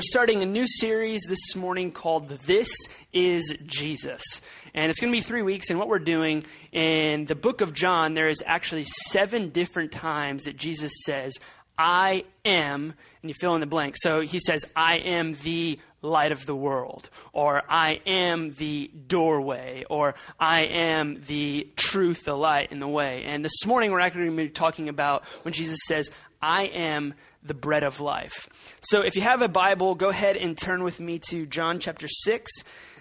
We're 0.00 0.04
starting 0.04 0.42
a 0.42 0.46
new 0.46 0.66
series 0.66 1.24
this 1.28 1.54
morning 1.54 1.92
called 1.92 2.30
This 2.30 2.70
is 3.12 3.62
Jesus. 3.66 4.22
And 4.72 4.88
it's 4.88 4.98
going 4.98 5.12
to 5.12 5.14
be 5.14 5.20
three 5.20 5.42
weeks. 5.42 5.68
And 5.68 5.78
what 5.78 5.88
we're 5.88 5.98
doing 5.98 6.42
in 6.72 7.26
the 7.26 7.34
book 7.34 7.60
of 7.60 7.74
John, 7.74 8.14
there 8.14 8.30
is 8.30 8.42
actually 8.46 8.84
seven 8.84 9.50
different 9.50 9.92
times 9.92 10.44
that 10.44 10.56
Jesus 10.56 10.90
says, 11.04 11.34
I 11.76 12.24
am, 12.46 12.94
and 13.20 13.28
you 13.28 13.34
fill 13.34 13.54
in 13.56 13.60
the 13.60 13.66
blank. 13.66 13.96
So 13.98 14.22
he 14.22 14.40
says, 14.40 14.64
I 14.74 14.96
am 15.00 15.34
the 15.42 15.78
light 16.00 16.32
of 16.32 16.46
the 16.46 16.56
world, 16.56 17.10
or 17.34 17.62
I 17.68 18.00
am 18.06 18.54
the 18.54 18.90
doorway, 19.06 19.84
or 19.90 20.14
I 20.38 20.62
am 20.62 21.24
the 21.26 21.68
truth, 21.76 22.24
the 22.24 22.38
light, 22.38 22.68
and 22.70 22.80
the 22.80 22.88
way. 22.88 23.24
And 23.24 23.44
this 23.44 23.66
morning 23.66 23.92
we're 23.92 24.00
actually 24.00 24.24
going 24.24 24.36
to 24.38 24.44
be 24.44 24.48
talking 24.48 24.88
about 24.88 25.26
when 25.42 25.52
Jesus 25.52 25.80
says, 25.84 26.10
I 26.40 26.62
am 26.68 27.12
the 27.42 27.54
bread 27.54 27.82
of 27.82 28.00
life. 28.00 28.48
So 28.80 29.02
if 29.02 29.16
you 29.16 29.22
have 29.22 29.42
a 29.42 29.48
Bible, 29.48 29.94
go 29.94 30.08
ahead 30.08 30.36
and 30.36 30.56
turn 30.56 30.84
with 30.84 31.00
me 31.00 31.18
to 31.30 31.46
John 31.46 31.78
chapter 31.78 32.08
6, 32.08 32.50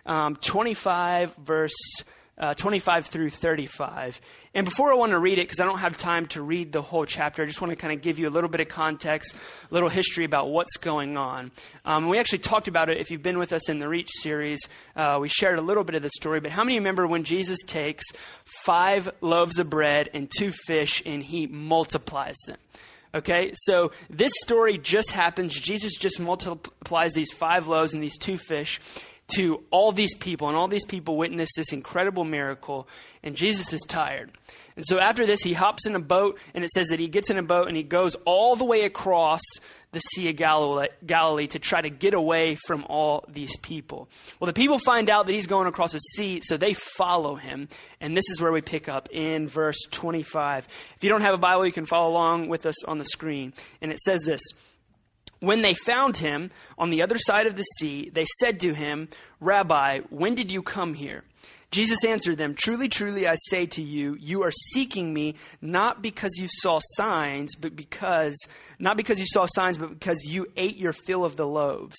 um, 0.06 0.36
25, 0.38 1.36
verse 1.36 2.04
uh, 2.40 2.54
25 2.54 3.06
through 3.06 3.30
35. 3.30 4.22
And 4.54 4.66
before 4.66 4.92
I 4.92 4.96
want 4.96 5.12
to 5.12 5.20
read 5.20 5.38
it, 5.38 5.42
because 5.42 5.60
I 5.60 5.66
don't 5.66 5.80
have 5.80 5.98
time 5.98 6.26
to 6.28 6.42
read 6.42 6.72
the 6.72 6.82
whole 6.82 7.06
chapter, 7.06 7.44
I 7.44 7.46
just 7.46 7.62
want 7.62 7.72
to 7.72 7.76
kind 7.76 7.94
of 7.94 8.02
give 8.02 8.18
you 8.18 8.28
a 8.28 8.32
little 8.32 8.50
bit 8.50 8.62
of 8.62 8.70
context, 8.70 9.36
a 9.70 9.74
little 9.74 9.90
history 9.90 10.24
about 10.24 10.50
what's 10.50 10.78
going 10.78 11.18
on. 11.18 11.52
Um, 11.84 12.08
we 12.08 12.18
actually 12.18 12.40
talked 12.40 12.68
about 12.68 12.90
it 12.90 12.98
if 12.98 13.12
you've 13.12 13.22
been 13.22 13.38
with 13.38 13.52
us 13.52 13.70
in 13.70 13.80
the 13.80 13.90
Reach 13.90 14.10
series. 14.10 14.60
Uh, 14.96 15.18
we 15.22 15.28
shared 15.28 15.60
a 15.60 15.62
little 15.62 15.84
bit 15.84 15.96
of 15.96 16.02
the 16.02 16.10
story, 16.12 16.40
but 16.40 16.52
how 16.52 16.64
many 16.64 16.78
remember 16.78 17.06
when 17.06 17.26
Jesus 17.26 17.60
takes 17.68 18.06
five 18.64 19.12
loaves 19.20 19.60
of 19.60 19.70
bread 19.70 20.10
and 20.14 20.32
two 20.36 20.52
fish 20.52 21.04
and 21.06 21.24
he 21.24 21.46
multiplies 21.46 22.38
them? 22.48 22.58
Okay, 23.14 23.52
so 23.56 23.92
this 24.10 24.32
story 24.44 24.78
just 24.78 25.12
happens. 25.12 25.60
Jesus 25.60 25.96
just 25.96 26.20
multiplies 26.20 27.14
these 27.14 27.32
five 27.32 27.68
loaves 27.68 27.94
and 27.94 28.04
these 28.04 28.18
two 28.18 28.38
fish 28.38 28.80
to 29.36 29.64
all 29.72 29.92
these 29.92 30.16
people, 30.16 30.48
and 30.48 30.58
all 30.58 30.68
these 30.68 30.86
people 30.86 31.16
witness 31.18 31.50
this 31.56 31.72
incredible 31.72 32.24
miracle, 32.24 32.88
and 33.24 33.36
Jesus 33.36 33.74
is 33.74 33.82
tired. 33.88 34.32
And 34.76 34.86
so 34.86 35.00
after 35.00 35.26
this, 35.26 35.42
he 35.42 35.54
hops 35.54 35.86
in 35.86 35.96
a 35.96 36.00
boat, 36.00 36.40
and 36.54 36.64
it 36.64 36.70
says 36.72 36.88
that 36.88 37.00
he 37.00 37.08
gets 37.08 37.30
in 37.30 37.38
a 37.38 37.44
boat 37.44 37.68
and 37.68 37.76
he 37.76 37.84
goes 37.84 38.16
all 38.26 38.56
the 38.56 38.66
way 38.66 38.84
across 38.84 39.42
the 39.92 40.00
Sea 40.00 40.30
of 40.30 40.36
Galilee, 40.36 41.48
to 41.48 41.60
try 41.60 41.82
to 41.82 41.90
get 41.90 42.14
away 42.14 42.56
from 42.68 42.86
all 42.88 43.26
these 43.28 43.56
people. 43.58 44.08
Well, 44.40 44.46
the 44.46 44.54
people 44.54 44.78
find 44.78 45.10
out 45.10 45.26
that 45.26 45.34
he's 45.34 45.48
going 45.48 45.68
across 45.68 45.94
the 45.94 46.00
sea, 46.00 46.42
so 46.44 46.58
they 46.58 46.74
follow 46.74 47.36
him. 47.36 47.70
And 48.00 48.16
this 48.16 48.30
is 48.30 48.40
where 48.40 48.52
we 48.52 48.62
pick 48.62 48.88
up 48.88 49.10
in 49.12 49.48
verse 49.48 49.80
25. 49.92 50.68
If 50.96 51.04
you 51.04 51.10
don't 51.10 51.22
have 51.22 51.34
a 51.34 51.40
Bible, 51.40 51.66
you 51.66 51.72
can 51.72 51.86
follow 51.86 52.12
along 52.12 52.50
with 52.50 52.66
us 52.66 52.84
on 52.86 53.00
the 53.00 53.06
screen. 53.06 53.54
And 53.82 53.92
it 53.92 54.00
says 54.00 54.24
this 54.26 54.42
When 55.40 55.64
they 55.64 55.74
found 55.74 56.18
him 56.18 56.52
on 56.78 56.92
the 56.92 57.02
other 57.02 57.18
side 57.18 57.48
of 57.48 57.56
the 57.56 57.64
sea, 57.64 58.10
they 58.10 58.26
said 58.40 58.60
to 58.60 58.76
him, 58.76 59.10
Rabbi, 59.40 60.02
when 60.10 60.36
did 60.36 60.52
you 60.52 60.62
come 60.62 60.94
here? 60.94 61.24
Jesus 61.72 62.04
answered 62.04 62.38
them, 62.38 62.56
Truly, 62.56 62.90
truly, 62.90 63.28
I 63.28 63.36
say 63.50 63.66
to 63.68 63.82
you, 63.82 64.18
you 64.20 64.44
are 64.44 64.52
seeking 64.52 65.14
me 65.14 65.36
not 65.62 66.02
because 66.02 66.32
you 66.40 66.48
saw 66.50 66.80
signs, 66.82 67.56
but 67.56 67.76
because, 67.76 68.36
not 68.80 68.98
because 68.98 69.20
you 69.20 69.28
saw 69.28 69.46
signs, 69.48 69.78
but 69.78 69.92
because 69.92 70.26
you 70.26 70.48
ate 70.58 70.78
your 70.78 70.94
fill 70.94 71.24
of 71.24 71.36
the 71.36 71.48
loaves. 71.48 71.98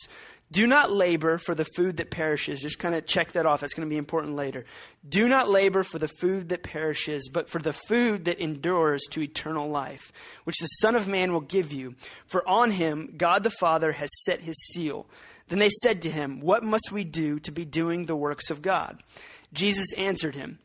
Do 0.52 0.66
not 0.66 0.90
labor 0.90 1.38
for 1.38 1.54
the 1.54 1.66
food 1.76 1.98
that 1.98 2.10
perishes. 2.10 2.60
Just 2.60 2.80
kind 2.80 2.96
of 2.96 3.06
check 3.06 3.32
that 3.32 3.46
off. 3.46 3.60
That's 3.60 3.74
going 3.74 3.86
to 3.86 3.92
be 3.92 3.96
important 3.96 4.34
later. 4.34 4.64
Do 5.08 5.28
not 5.28 5.48
labor 5.48 5.84
for 5.84 6.00
the 6.00 6.10
food 6.20 6.48
that 6.48 6.64
perishes, 6.64 7.30
but 7.32 7.48
for 7.48 7.60
the 7.60 7.72
food 7.72 8.24
that 8.24 8.40
endures 8.40 9.02
to 9.12 9.22
eternal 9.22 9.68
life, 9.68 10.12
which 10.42 10.58
the 10.58 10.66
Son 10.66 10.96
of 10.96 11.06
Man 11.06 11.32
will 11.32 11.40
give 11.40 11.72
you. 11.72 11.94
For 12.26 12.46
on 12.48 12.72
him 12.72 13.14
God 13.16 13.44
the 13.44 13.52
Father 13.60 13.92
has 13.92 14.10
set 14.24 14.40
his 14.40 14.60
seal. 14.72 15.06
Then 15.46 15.60
they 15.60 15.68
said 15.68 16.02
to 16.02 16.10
him, 16.10 16.40
What 16.40 16.64
must 16.64 16.90
we 16.90 17.04
do 17.04 17.38
to 17.40 17.52
be 17.52 17.64
doing 17.64 18.06
the 18.06 18.16
works 18.16 18.50
of 18.50 18.60
God? 18.60 19.00
Jesus 19.52 19.92
answered 19.94 20.34
him, 20.34 20.58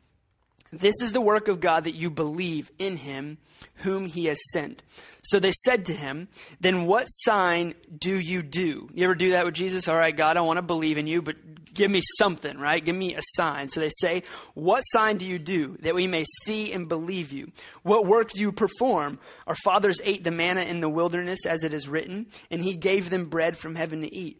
This 0.72 0.96
is 1.02 1.14
the 1.14 1.22
work 1.22 1.48
of 1.48 1.60
God 1.60 1.84
that 1.86 1.96
you 1.96 2.10
believe 2.10 2.72
in 2.78 2.98
him 2.98 3.38
whom 3.78 4.06
he 4.06 4.26
has 4.26 4.40
sent. 4.52 4.84
So 5.24 5.40
they 5.40 5.52
said 5.52 5.86
to 5.88 5.94
him, 5.94 6.28
Then 6.60 6.86
what 6.86 7.06
sign 7.06 7.74
do 7.98 8.20
you 8.20 8.44
do? 8.44 8.90
You 8.94 9.06
ever 9.06 9.16
do 9.16 9.32
that 9.32 9.46
with 9.46 9.56
Jesus? 9.56 9.88
All 9.88 9.96
right, 9.96 10.16
God, 10.16 10.38
I 10.38 10.42
want 10.42 10.58
to 10.58 10.62
believe 10.62 10.98
in 10.98 11.08
you, 11.08 11.22
but 11.22 11.36
give 11.74 11.90
me 11.90 12.02
something, 12.18 12.58
right? 12.58 12.84
Give 12.84 12.96
me 12.96 13.16
a 13.16 13.22
sign. 13.22 13.70
So 13.70 13.80
they 13.80 13.90
say, 13.90 14.24
What 14.54 14.82
sign 14.82 15.18
do 15.18 15.26
you 15.26 15.40
do 15.40 15.78
that 15.82 15.96
we 15.96 16.08
may 16.08 16.24
see 16.44 16.72
and 16.72 16.88
believe 16.88 17.32
you? 17.32 17.52
What 17.84 18.06
work 18.06 18.32
do 18.32 18.42
you 18.42 18.52
perform? 18.52 19.20
Our 19.48 19.56
fathers 19.64 20.00
ate 20.04 20.24
the 20.24 20.32
manna 20.32 20.62
in 20.62 20.80
the 20.80 20.90
wilderness, 20.90 21.46
as 21.46 21.64
it 21.64 21.74
is 21.74 21.88
written, 21.88 22.28
and 22.52 22.64
he 22.64 22.76
gave 22.76 23.10
them 23.10 23.26
bread 23.26 23.58
from 23.58 23.76
heaven 23.76 24.02
to 24.02 24.14
eat. 24.14 24.40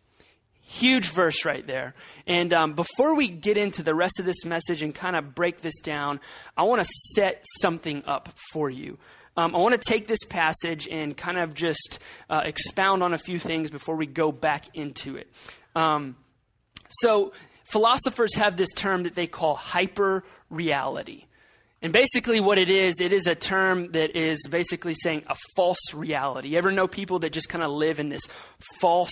Huge 0.71 1.09
verse 1.09 1.43
right 1.43 1.67
there. 1.67 1.93
And 2.25 2.53
um, 2.53 2.73
before 2.75 3.13
we 3.13 3.27
get 3.27 3.57
into 3.57 3.83
the 3.83 3.93
rest 3.93 4.21
of 4.21 4.25
this 4.25 4.45
message 4.45 4.81
and 4.81 4.95
kind 4.95 5.17
of 5.17 5.35
break 5.35 5.61
this 5.61 5.77
down, 5.81 6.21
I 6.55 6.63
want 6.63 6.81
to 6.81 6.87
set 7.13 7.43
something 7.59 8.03
up 8.07 8.29
for 8.53 8.69
you. 8.69 8.97
Um, 9.35 9.53
I 9.53 9.57
want 9.57 9.75
to 9.75 9.81
take 9.81 10.07
this 10.07 10.23
passage 10.23 10.87
and 10.87 11.15
kind 11.17 11.37
of 11.37 11.53
just 11.53 11.99
uh, 12.29 12.43
expound 12.45 13.03
on 13.03 13.13
a 13.13 13.17
few 13.17 13.37
things 13.37 13.69
before 13.69 13.97
we 13.97 14.05
go 14.05 14.31
back 14.31 14.73
into 14.73 15.17
it. 15.17 15.29
Um, 15.75 16.15
so, 16.87 17.33
philosophers 17.65 18.35
have 18.35 18.55
this 18.55 18.71
term 18.71 19.03
that 19.03 19.13
they 19.13 19.27
call 19.27 19.55
hyper 19.55 20.23
reality. 20.49 21.25
And 21.81 21.91
basically, 21.91 22.39
what 22.39 22.57
it 22.57 22.69
is, 22.69 23.01
it 23.01 23.11
is 23.11 23.27
a 23.27 23.35
term 23.35 23.91
that 23.91 24.15
is 24.15 24.47
basically 24.49 24.95
saying 24.95 25.23
a 25.27 25.35
false 25.57 25.93
reality. 25.93 26.49
You 26.49 26.59
ever 26.59 26.71
know 26.71 26.87
people 26.87 27.19
that 27.19 27.33
just 27.33 27.49
kind 27.49 27.63
of 27.63 27.71
live 27.71 27.99
in 27.99 28.07
this 28.07 28.23
false 28.79 29.11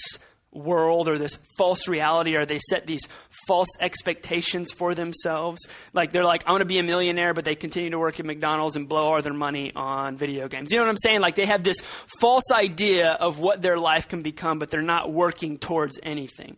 world 0.52 1.08
or 1.08 1.18
this 1.18 1.36
false 1.58 1.88
reality 1.88 2.36
or 2.36 2.46
they 2.46 2.60
set 2.70 2.88
these 2.88 3.08
false 3.48 3.70
expectations 3.82 4.72
for 4.72 4.96
themselves. 4.96 5.60
Like 5.94 6.12
they're 6.12 6.24
like 6.24 6.44
i 6.48 6.52
want 6.52 6.62
to 6.62 6.66
be 6.66 6.80
a 6.80 6.84
millionaire 6.84 7.34
but 7.34 7.46
they 7.46 7.56
continue 7.56 7.92
to 7.92 8.00
work 8.00 8.20
at 8.20 8.26
mcdonald's 8.26 8.76
and 8.76 8.90
blow 8.90 9.06
all 9.14 9.22
their 9.22 9.34
money 9.34 9.72
on 9.76 10.18
video 10.18 10.48
games. 10.48 10.72
You 10.72 10.78
know 10.78 10.84
what 10.84 10.90
i'm 10.90 10.98
saying? 10.98 11.22
Like 11.22 11.36
they 11.36 11.46
have 11.46 11.64
this 11.64 11.82
false 12.20 12.52
idea 12.52 13.12
of 13.12 13.40
what 13.40 13.62
their 13.62 13.78
life 13.78 14.08
can 14.08 14.22
become 14.22 14.60
but 14.60 14.72
they're 14.72 14.82
not 14.82 15.12
working 15.12 15.58
towards 15.58 16.00
anything. 16.02 16.58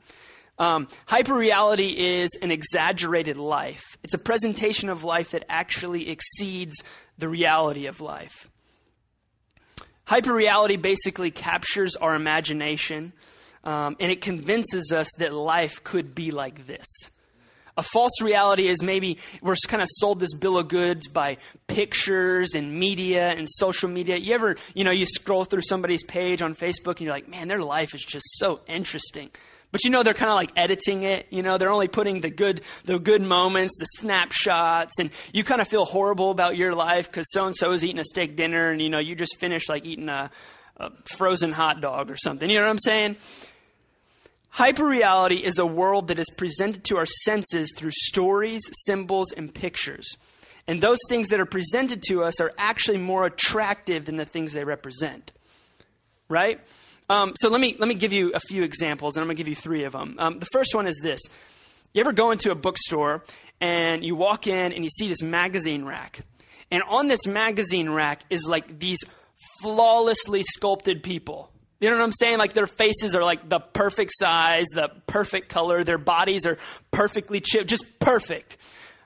Um, 0.57 0.87
hyperreality 1.07 1.95
is 1.95 2.29
an 2.41 2.51
exaggerated 2.51 3.35
life. 3.35 3.81
It's 4.03 4.13
a 4.13 4.19
presentation 4.19 4.89
of 4.89 5.03
life 5.03 5.31
that 5.31 5.43
actually 5.49 6.09
exceeds 6.09 6.75
the 7.17 7.27
reality 7.27 7.87
of 7.87 7.99
life. 7.99 8.47
Hyperreality 10.07 10.79
basically 10.79 11.31
captures 11.31 11.95
our 11.95 12.15
imagination 12.15 13.13
um, 13.63 13.95
and 13.99 14.11
it 14.11 14.21
convinces 14.21 14.91
us 14.91 15.09
that 15.17 15.33
life 15.33 15.83
could 15.83 16.15
be 16.15 16.31
like 16.31 16.67
this. 16.67 16.85
A 17.77 17.83
false 17.83 18.21
reality 18.21 18.67
is 18.67 18.83
maybe 18.83 19.17
we're 19.41 19.55
kind 19.67 19.81
of 19.81 19.87
sold 19.89 20.19
this 20.19 20.33
bill 20.33 20.57
of 20.57 20.67
goods 20.67 21.07
by 21.07 21.37
pictures 21.67 22.53
and 22.53 22.77
media 22.77 23.29
and 23.29 23.47
social 23.49 23.89
media. 23.89 24.17
You 24.17 24.33
ever, 24.33 24.55
you 24.73 24.83
know, 24.83 24.91
you 24.91 25.05
scroll 25.05 25.45
through 25.45 25.61
somebody's 25.61 26.03
page 26.03 26.41
on 26.41 26.53
Facebook 26.53 26.97
and 26.97 27.01
you're 27.01 27.13
like, 27.13 27.29
man, 27.29 27.47
their 27.47 27.63
life 27.63 27.95
is 27.95 28.03
just 28.03 28.25
so 28.37 28.59
interesting. 28.67 29.29
But 29.71 29.85
you 29.85 29.89
know 29.89 30.03
they're 30.03 30.13
kind 30.13 30.29
of 30.29 30.35
like 30.35 30.51
editing 30.57 31.03
it. 31.03 31.27
You 31.29 31.43
know 31.43 31.57
they're 31.57 31.71
only 31.71 31.87
putting 31.87 32.19
the 32.21 32.29
good 32.29 32.61
the 32.83 32.99
good 32.99 33.21
moments, 33.21 33.77
the 33.79 33.85
snapshots, 33.85 34.99
and 34.99 35.09
you 35.31 35.43
kind 35.45 35.61
of 35.61 35.67
feel 35.67 35.85
horrible 35.85 36.29
about 36.29 36.57
your 36.57 36.75
life 36.75 37.07
because 37.07 37.31
so 37.31 37.45
and 37.45 37.55
so 37.55 37.71
is 37.71 37.83
eating 37.85 37.99
a 37.99 38.03
steak 38.03 38.35
dinner, 38.35 38.71
and 38.71 38.81
you 38.81 38.89
know 38.89 38.99
you 38.99 39.15
just 39.15 39.37
finished 39.37 39.69
like 39.69 39.85
eating 39.85 40.09
a, 40.09 40.29
a 40.75 40.91
frozen 41.05 41.53
hot 41.53 41.79
dog 41.79 42.11
or 42.11 42.17
something. 42.17 42.49
You 42.49 42.57
know 42.57 42.65
what 42.65 42.71
I'm 42.71 42.79
saying? 42.79 43.15
Hyperreality 44.55 45.41
is 45.41 45.57
a 45.57 45.65
world 45.65 46.09
that 46.09 46.19
is 46.19 46.29
presented 46.37 46.83
to 46.85 46.97
our 46.97 47.05
senses 47.05 47.73
through 47.77 47.91
stories, 47.93 48.61
symbols, 48.85 49.31
and 49.31 49.53
pictures. 49.53 50.17
And 50.67 50.81
those 50.81 50.99
things 51.07 51.29
that 51.29 51.39
are 51.39 51.45
presented 51.45 52.03
to 52.03 52.23
us 52.23 52.39
are 52.41 52.51
actually 52.57 52.97
more 52.97 53.25
attractive 53.25 54.05
than 54.05 54.17
the 54.17 54.25
things 54.25 54.53
they 54.53 54.63
represent. 54.63 55.31
Right? 56.27 56.59
Um, 57.09 57.33
so 57.37 57.49
let 57.49 57.59
me, 57.61 57.75
let 57.79 57.87
me 57.87 57.95
give 57.95 58.13
you 58.13 58.31
a 58.33 58.39
few 58.39 58.63
examples, 58.63 59.15
and 59.15 59.21
I'm 59.21 59.27
going 59.27 59.35
to 59.35 59.39
give 59.39 59.47
you 59.47 59.55
three 59.55 59.83
of 59.83 59.93
them. 59.93 60.15
Um, 60.17 60.39
the 60.39 60.47
first 60.51 60.75
one 60.75 60.87
is 60.87 60.99
this 61.01 61.21
You 61.93 62.01
ever 62.01 62.13
go 62.13 62.31
into 62.31 62.51
a 62.51 62.55
bookstore 62.55 63.23
and 63.59 64.03
you 64.03 64.15
walk 64.15 64.47
in 64.47 64.73
and 64.73 64.83
you 64.83 64.89
see 64.89 65.07
this 65.07 65.21
magazine 65.21 65.85
rack? 65.85 66.21
And 66.69 66.83
on 66.83 67.07
this 67.07 67.25
magazine 67.25 67.89
rack 67.89 68.21
is 68.29 68.47
like 68.47 68.79
these 68.79 68.99
flawlessly 69.61 70.43
sculpted 70.43 71.03
people 71.03 71.50
You 71.81 71.89
know 71.89 71.97
what 71.97 72.03
I'm 72.03 72.11
saying? 72.11 72.37
Like 72.37 72.53
their 72.53 72.67
faces 72.67 73.15
are 73.15 73.23
like 73.23 73.49
the 73.49 73.59
perfect 73.59 74.11
size, 74.13 74.67
the 74.73 74.91
perfect 75.07 75.49
color. 75.49 75.83
Their 75.83 75.97
bodies 75.97 76.45
are 76.45 76.59
perfectly 76.91 77.41
chipped, 77.41 77.67
just 77.67 77.99
perfect. 77.99 78.57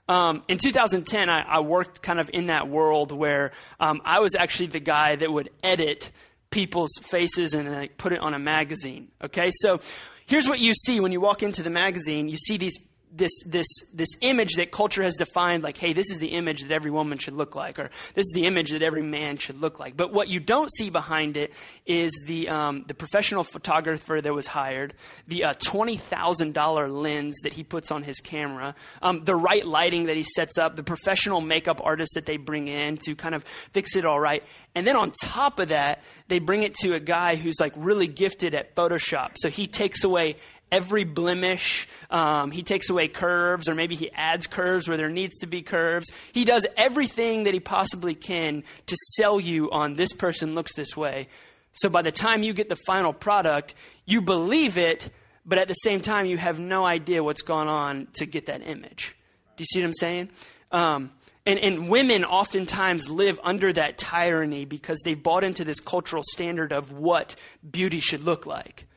Um, 0.09 0.43
in 0.49 0.57
2010, 0.57 1.29
I, 1.29 1.41
I, 1.41 1.59
worked 1.61 2.03
kind 2.03 2.19
of 2.19 2.29
in 2.31 2.47
that 2.47 2.67
world 2.67 3.11
where 3.11 3.53
um, 3.79 4.01
I 4.05 4.19
was 4.19 4.35
actually 4.35 4.67
the 4.67 4.79
guy 4.79 5.15
that 5.15 5.33
would 5.33 5.49
edit 5.63 6.11
people's 6.51 6.91
faces 7.01 7.55
and 7.55 7.71
like, 7.71 7.97
put 7.97 8.11
it 8.11 8.19
on 8.19 8.35
a 8.35 8.39
magazine. 8.39 9.07
Okay, 9.23 9.49
so 9.51 9.79
here's 10.27 10.47
what 10.47 10.59
you 10.59 10.75
see 10.75 10.99
when 10.99 11.11
you 11.11 11.19
walk 11.19 11.41
into 11.41 11.63
the 11.63 11.71
magazine. 11.71 12.27
You 12.27 12.37
see 12.37 12.57
these 12.57 12.77
this 13.15 13.31
this 13.47 13.67
this 13.93 14.09
image 14.21 14.53
that 14.55 14.71
culture 14.71 15.03
has 15.03 15.15
defined 15.15 15.63
like 15.63 15.77
hey 15.77 15.93
this 15.93 16.09
is 16.09 16.17
the 16.17 16.29
image 16.29 16.63
that 16.63 16.71
every 16.71 16.91
woman 16.91 17.17
should 17.17 17.33
look 17.33 17.55
like 17.55 17.79
or 17.79 17.89
this 18.13 18.25
is 18.25 18.31
the 18.33 18.45
image 18.45 18.71
that 18.71 18.81
every 18.81 19.01
man 19.01 19.37
should 19.37 19.59
look 19.61 19.79
like. 19.79 19.95
But 19.95 20.11
what 20.11 20.27
you 20.27 20.39
don't 20.39 20.71
see 20.71 20.89
behind 20.89 21.37
it 21.37 21.53
is 21.85 22.11
the 22.27 22.49
um, 22.49 22.83
the 22.87 22.93
professional 22.93 23.43
photographer 23.43 24.19
that 24.21 24.33
was 24.33 24.47
hired 24.47 24.93
the 25.27 25.45
uh, 25.45 25.53
$20000 25.55 27.01
lens 27.01 27.35
that 27.43 27.53
he 27.53 27.63
puts 27.63 27.91
on 27.91 28.03
his 28.03 28.19
camera 28.19 28.75
um, 29.01 29.23
the 29.23 29.35
right 29.35 29.65
lighting 29.65 30.05
that 30.05 30.17
he 30.17 30.23
sets 30.23 30.57
up 30.57 30.75
the 30.75 30.83
professional 30.83 31.41
makeup 31.41 31.81
artist 31.83 32.13
that 32.15 32.25
they 32.25 32.37
bring 32.37 32.67
in 32.67 32.97
to 32.97 33.15
kind 33.15 33.35
of 33.35 33.43
fix 33.71 33.95
it 33.95 34.05
all 34.05 34.19
right. 34.19 34.43
And 34.73 34.85
then 34.85 34.95
on 34.95 35.11
top 35.23 35.59
of 35.59 35.69
that 35.69 36.03
they 36.27 36.39
bring 36.39 36.63
it 36.63 36.73
to 36.75 36.93
a 36.93 36.99
guy 36.99 37.35
who's 37.35 37.59
like 37.59 37.73
really 37.75 38.07
gifted 38.07 38.53
at 38.53 38.75
photoshop. 38.75 39.31
So 39.35 39.49
he 39.49 39.67
takes 39.67 40.03
away 40.03 40.35
every 40.75 41.05
blemish. 41.05 41.87
Um, 42.09 42.51
he 42.51 42.61
takes 42.61 42.89
away 42.89 43.07
curves, 43.07 43.69
or 43.69 43.75
maybe 43.75 43.95
he 43.95 44.11
adds 44.11 44.45
curves 44.45 44.89
where 44.89 44.97
there 44.97 45.09
needs 45.09 45.39
to 45.39 45.47
be 45.47 45.61
curves. 45.61 46.11
He 46.33 46.43
does 46.43 46.67
everything 46.75 47.45
that 47.45 47.53
he 47.53 47.61
possibly 47.61 48.13
can 48.13 48.63
to 48.87 48.97
sell 49.15 49.39
you 49.39 49.71
on 49.71 49.95
this 49.95 50.11
person 50.11 50.53
looks 50.53 50.75
this 50.75 50.97
way. 50.97 51.29
So 51.75 51.89
by 51.89 52.01
the 52.01 52.11
time 52.11 52.43
you 52.43 52.53
get 52.53 52.67
the 52.67 52.75
final 52.75 53.13
product, 53.13 53.73
you 54.05 54.21
believe 54.21 54.77
it, 54.77 55.09
but 55.45 55.57
at 55.57 55.69
the 55.69 55.73
same 55.75 56.01
time, 56.01 56.25
you 56.25 56.37
have 56.37 56.59
no 56.59 56.85
idea 56.85 57.23
what's 57.23 57.41
gone 57.41 57.69
on 57.69 58.07
to 58.13 58.25
get 58.25 58.47
that 58.47 58.61
image. 58.67 59.15
Do 59.55 59.61
you 59.61 59.65
see 59.65 59.79
what 59.79 59.87
I'm 59.87 59.93
saying? 59.93 60.29
Um, 60.71 61.11
and, 61.45 61.59
and 61.59 61.89
women 61.89 62.25
oftentimes 62.25 63.09
live 63.09 63.39
under 63.43 63.71
that 63.71 63.97
tyranny 63.97 64.65
because 64.65 64.99
they've 65.05 65.21
bought 65.21 65.45
into 65.45 65.63
this 65.63 65.79
cultural 65.79 66.23
standard 66.31 66.73
of 66.73 66.91
what 66.91 67.35
beauty 67.69 68.01
should 68.01 68.23
look 68.23 68.45
like. 68.45 68.87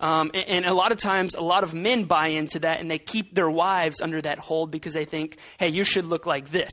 Um, 0.00 0.30
and, 0.32 0.48
and, 0.48 0.64
a 0.64 0.74
lot 0.74 0.92
of 0.92 0.98
times, 0.98 1.34
a 1.34 1.40
lot 1.40 1.64
of 1.64 1.74
men 1.74 2.04
buy 2.04 2.28
into 2.28 2.60
that 2.60 2.80
and 2.80 2.88
they 2.88 3.00
keep 3.00 3.34
their 3.34 3.50
wives 3.50 4.00
under 4.00 4.20
that 4.20 4.38
hold 4.38 4.70
because 4.70 4.94
they 4.94 5.04
think, 5.04 5.38
hey, 5.58 5.68
you 5.68 5.82
should 5.82 6.04
look 6.04 6.24
like 6.24 6.50
this. 6.50 6.70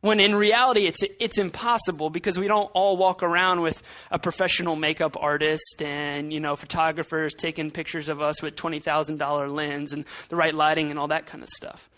When 0.00 0.20
in 0.20 0.34
reality, 0.34 0.86
it's, 0.86 1.02
it's 1.18 1.38
impossible 1.38 2.10
because 2.10 2.38
we 2.38 2.46
don't 2.46 2.70
all 2.72 2.96
walk 2.96 3.22
around 3.22 3.62
with 3.62 3.82
a 4.12 4.18
professional 4.18 4.76
makeup 4.76 5.16
artist 5.20 5.82
and, 5.82 6.32
you 6.32 6.38
know, 6.38 6.54
photographers 6.54 7.34
taking 7.34 7.70
pictures 7.72 8.08
of 8.08 8.20
us 8.20 8.40
with 8.40 8.54
$20,000 8.54 9.54
lens 9.54 9.92
and 9.92 10.04
the 10.28 10.36
right 10.36 10.54
lighting 10.54 10.90
and 10.90 10.98
all 10.98 11.08
that 11.08 11.26
kind 11.26 11.42
of 11.42 11.48
stuff. 11.48 11.90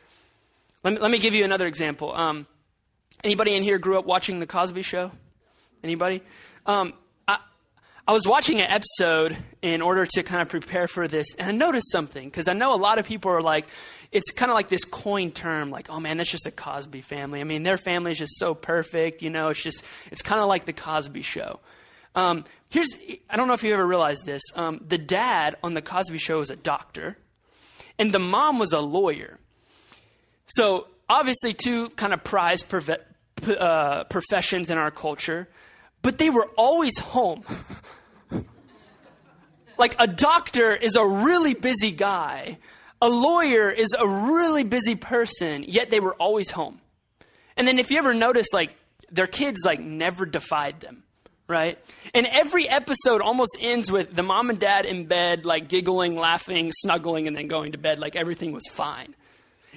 Let 0.82 0.94
me, 0.94 1.00
let 1.00 1.10
me 1.10 1.18
give 1.18 1.34
you 1.34 1.44
another 1.44 1.66
example. 1.66 2.14
Um, 2.14 2.46
anybody 3.22 3.54
in 3.54 3.62
here 3.62 3.76
grew 3.76 3.98
up 3.98 4.06
watching 4.06 4.40
The 4.40 4.46
Cosby 4.46 4.82
Show? 4.82 5.12
Anybody? 5.84 6.22
Um, 6.64 6.94
I 8.08 8.12
was 8.12 8.26
watching 8.26 8.60
an 8.60 8.70
episode 8.70 9.36
in 9.62 9.82
order 9.82 10.06
to 10.06 10.22
kind 10.22 10.42
of 10.42 10.48
prepare 10.48 10.88
for 10.88 11.06
this, 11.06 11.34
and 11.36 11.48
I 11.48 11.52
noticed 11.52 11.92
something 11.92 12.28
because 12.28 12.48
I 12.48 12.54
know 12.54 12.74
a 12.74 12.76
lot 12.76 12.98
of 12.98 13.06
people 13.06 13.30
are 13.30 13.42
like, 13.42 13.66
it's 14.10 14.30
kind 14.32 14.50
of 14.50 14.54
like 14.54 14.68
this 14.68 14.84
coin 14.84 15.30
term, 15.30 15.70
like, 15.70 15.90
oh 15.90 16.00
man, 16.00 16.16
that's 16.16 16.30
just 16.30 16.46
a 16.46 16.50
Cosby 16.50 17.02
family. 17.02 17.40
I 17.40 17.44
mean, 17.44 17.62
their 17.62 17.78
family 17.78 18.12
is 18.12 18.18
just 18.18 18.38
so 18.38 18.54
perfect, 18.54 19.22
you 19.22 19.30
know. 19.30 19.50
It's 19.50 19.62
just, 19.62 19.84
it's 20.10 20.22
kind 20.22 20.40
of 20.40 20.48
like 20.48 20.64
the 20.64 20.72
Cosby 20.72 21.22
Show. 21.22 21.60
Um, 22.14 22.44
here's, 22.70 22.88
I 23.28 23.36
don't 23.36 23.46
know 23.46 23.54
if 23.54 23.62
you 23.62 23.72
ever 23.72 23.86
realized 23.86 24.26
this. 24.26 24.42
Um, 24.56 24.84
the 24.86 24.98
dad 24.98 25.54
on 25.62 25.74
the 25.74 25.82
Cosby 25.82 26.18
Show 26.18 26.38
was 26.38 26.50
a 26.50 26.56
doctor, 26.56 27.16
and 27.98 28.10
the 28.10 28.18
mom 28.18 28.58
was 28.58 28.72
a 28.72 28.80
lawyer. 28.80 29.38
So 30.46 30.88
obviously, 31.08 31.54
two 31.54 31.90
kind 31.90 32.12
of 32.12 32.24
prized 32.24 32.66
uh, 33.46 34.04
professions 34.04 34.70
in 34.70 34.78
our 34.78 34.90
culture, 34.90 35.48
but 36.02 36.18
they 36.18 36.30
were 36.30 36.48
always 36.56 36.98
home. 36.98 37.44
Like 39.78 39.96
a 39.98 40.06
doctor 40.06 40.74
is 40.74 40.96
a 40.96 41.06
really 41.06 41.54
busy 41.54 41.90
guy, 41.90 42.58
a 43.00 43.08
lawyer 43.08 43.70
is 43.70 43.96
a 43.98 44.06
really 44.06 44.62
busy 44.62 44.94
person, 44.94 45.64
yet 45.66 45.90
they 45.90 46.00
were 46.00 46.14
always 46.14 46.50
home. 46.50 46.80
And 47.56 47.66
then 47.66 47.78
if 47.78 47.90
you 47.90 47.96
ever 47.96 48.12
notice, 48.12 48.48
like 48.52 48.76
their 49.10 49.26
kids 49.26 49.62
like 49.64 49.80
never 49.80 50.26
defied 50.26 50.80
them, 50.80 51.02
right? 51.48 51.78
And 52.14 52.26
every 52.26 52.68
episode 52.68 53.22
almost 53.22 53.56
ends 53.60 53.90
with 53.90 54.14
the 54.14 54.22
mom 54.22 54.50
and 54.50 54.58
dad 54.58 54.84
in 54.84 55.06
bed, 55.06 55.44
like 55.46 55.68
giggling, 55.68 56.14
laughing, 56.14 56.72
snuggling, 56.72 57.26
and 57.26 57.36
then 57.36 57.48
going 57.48 57.72
to 57.72 57.78
bed 57.78 57.98
like 57.98 58.16
everything 58.16 58.52
was 58.52 58.66
fine. 58.70 59.14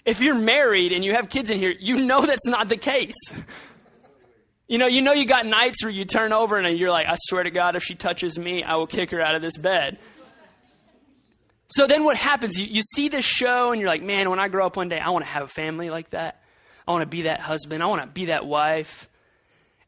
If 0.05 0.21
you're 0.21 0.35
married 0.35 0.91
and 0.91 1.05
you 1.05 1.13
have 1.13 1.29
kids 1.29 1.49
in 1.49 1.59
here, 1.59 1.73
you 1.79 2.05
know 2.05 2.25
that's 2.25 2.47
not 2.47 2.67
the 2.67 2.77
case. 2.77 3.15
You 4.67 4.77
know, 4.77 4.87
you 4.87 5.01
know 5.01 5.13
you 5.13 5.25
got 5.25 5.45
nights 5.45 5.83
where 5.83 5.91
you 5.91 6.05
turn 6.05 6.31
over 6.31 6.57
and 6.57 6.77
you're 6.77 6.89
like, 6.89 7.07
I 7.07 7.15
swear 7.17 7.43
to 7.43 7.51
God, 7.51 7.75
if 7.75 7.83
she 7.83 7.95
touches 7.95 8.39
me, 8.39 8.63
I 8.63 8.75
will 8.75 8.87
kick 8.87 9.11
her 9.11 9.19
out 9.19 9.35
of 9.35 9.41
this 9.41 9.57
bed. 9.57 9.97
So 11.69 11.87
then 11.87 12.03
what 12.03 12.15
happens? 12.15 12.59
You, 12.59 12.67
you 12.67 12.81
see 12.81 13.09
this 13.09 13.25
show 13.25 13.71
and 13.71 13.81
you're 13.81 13.89
like, 13.89 14.03
man, 14.03 14.29
when 14.29 14.39
I 14.39 14.47
grow 14.47 14.65
up 14.65 14.77
one 14.77 14.89
day, 14.89 14.99
I 14.99 15.09
want 15.09 15.25
to 15.25 15.31
have 15.31 15.43
a 15.43 15.47
family 15.47 15.89
like 15.89 16.11
that. 16.11 16.41
I 16.87 16.91
want 16.91 17.01
to 17.01 17.07
be 17.07 17.23
that 17.23 17.39
husband. 17.39 17.81
I 17.81 17.87
want 17.87 18.01
to 18.01 18.07
be 18.07 18.25
that 18.25 18.45
wife. 18.45 19.09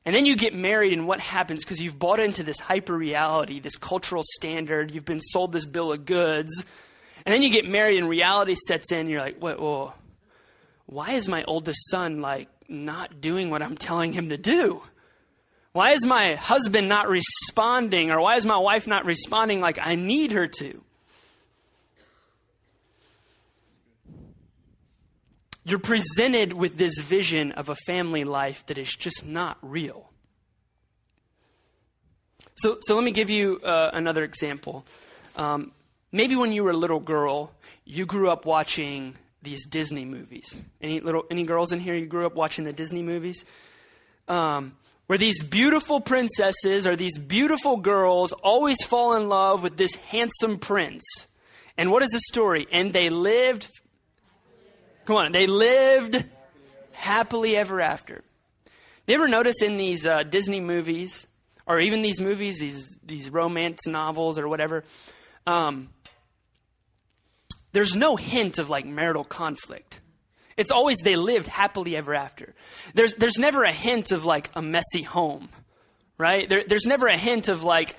And 0.06 0.16
then 0.16 0.28
you 0.28 0.36
get 0.36 0.54
married, 0.54 0.94
and 0.94 1.08
what 1.08 1.20
happens? 1.20 1.66
Because 1.66 1.82
you've 1.82 1.98
bought 1.98 2.20
into 2.20 2.44
this 2.44 2.60
hyper 2.60 2.96
reality, 2.96 3.60
this 3.60 3.76
cultural 3.76 4.22
standard, 4.24 4.94
you've 4.94 5.04
been 5.04 5.20
sold 5.20 5.52
this 5.52 5.66
bill 5.66 5.92
of 5.92 6.06
goods. 6.06 6.64
And 7.26 7.34
then 7.34 7.42
you 7.42 7.50
get 7.50 7.68
married, 7.68 7.98
and 7.98 8.08
reality 8.08 8.54
sets 8.54 8.92
in, 8.92 9.10
you're 9.10 9.20
like, 9.20 9.42
wait, 9.42 9.60
whoa, 9.60 9.94
why 10.86 11.14
is 11.14 11.28
my 11.28 11.44
oldest 11.46 11.90
son 11.90 12.22
like 12.22 12.48
not 12.68 13.22
doing 13.22 13.50
what 13.50 13.62
I'm 13.62 13.78
telling 13.78 14.14
him 14.14 14.30
to 14.30 14.38
do? 14.38 14.82
Why 15.72 15.92
is 15.92 16.06
my 16.06 16.36
husband 16.36 16.88
not 16.88 17.10
responding, 17.10 18.10
or 18.10 18.22
why 18.22 18.38
is 18.38 18.46
my 18.46 18.58
wife 18.58 18.88
not 18.88 19.06
responding 19.06 19.60
like 19.60 19.78
I 19.82 19.96
need 19.96 20.32
her 20.32 20.48
to? 20.48 20.82
You're 25.66 25.80
presented 25.80 26.54
with 26.54 26.78
this 26.78 27.00
vision 27.00 27.52
of 27.54 27.70
a 27.70 27.76
family 27.76 28.24
life 28.24 28.66
that 28.68 28.78
is 28.78 28.94
just 28.94 29.28
not 29.28 29.58
real. 29.62 30.12
So, 32.56 32.78
so 32.82 32.96
let 32.96 33.04
me 33.04 33.12
give 33.12 33.30
you 33.30 33.60
uh, 33.64 33.90
another 33.92 34.24
example. 34.24 34.86
Um, 35.36 35.72
maybe 36.12 36.36
when 36.36 36.54
you 36.54 36.64
were 36.64 36.72
a 36.72 36.78
little 36.78 37.02
girl, 37.02 37.52
you 37.84 38.06
grew 38.06 38.30
up 38.30 38.46
watching 38.46 39.16
these 39.46 39.66
Disney 39.66 40.04
movies. 40.04 40.62
Any 40.82 41.00
little 41.00 41.26
any 41.32 41.44
girls 41.44 41.72
in 41.72 41.80
here 41.80 41.96
you 41.96 42.06
grew 42.06 42.26
up 42.26 42.36
watching 42.36 42.66
the 42.66 42.74
Disney 42.74 43.02
movies? 43.02 43.46
Um, 44.28 44.76
where 45.08 45.18
these 45.18 45.44
beautiful 45.44 46.02
princesses 46.02 46.86
or 46.88 46.96
these 46.96 47.18
beautiful 47.18 47.78
girls 47.78 48.34
always 48.34 48.84
fall 48.84 49.16
in 49.16 49.30
love 49.30 49.62
with 49.62 49.78
this 49.78 49.96
handsome 49.96 50.58
prince. 50.58 51.04
And 51.78 51.92
what 51.92 52.02
is 52.02 52.10
the 52.10 52.20
story? 52.22 52.68
And 52.72 52.92
they 52.92 53.10
lived 53.10 53.72
Come 55.06 55.18
on, 55.18 55.32
they 55.32 55.46
lived 55.46 56.26
happily 56.94 57.56
ever 57.56 57.80
after. 57.80 58.24
You 59.06 59.14
ever 59.14 59.28
notice 59.28 59.62
in 59.62 59.78
these 59.78 60.04
uh, 60.06 60.24
Disney 60.24 60.60
movies, 60.60 61.28
or 61.68 61.80
even 61.80 62.02
these 62.02 62.20
movies, 62.20 62.60
these 62.60 62.98
these 63.06 63.30
romance 63.30 63.86
novels 63.86 64.40
or 64.40 64.48
whatever, 64.48 64.84
um, 65.46 65.90
there's 67.76 67.94
no 67.94 68.16
hint 68.16 68.58
of 68.58 68.70
like 68.70 68.86
marital 68.86 69.26
conflict. 69.26 70.00
It's 70.56 70.72
always 70.72 70.98
they 71.00 71.18
lived 71.18 71.48
happily 71.48 71.98
ever 71.98 72.16
after. 72.16 72.56
There's, 72.94 73.16
there's 73.16 73.38
never 73.38 73.66
a 73.66 73.72
hint 73.72 74.14
of 74.14 74.24
like 74.24 74.50
a 74.56 74.62
messy 74.62 75.02
home, 75.02 75.50
right? 76.18 76.48
There, 76.48 76.64
there's 76.66 76.86
never 76.86 77.08
a 77.08 77.18
hint 77.18 77.50
of 77.50 77.64
like, 77.64 77.98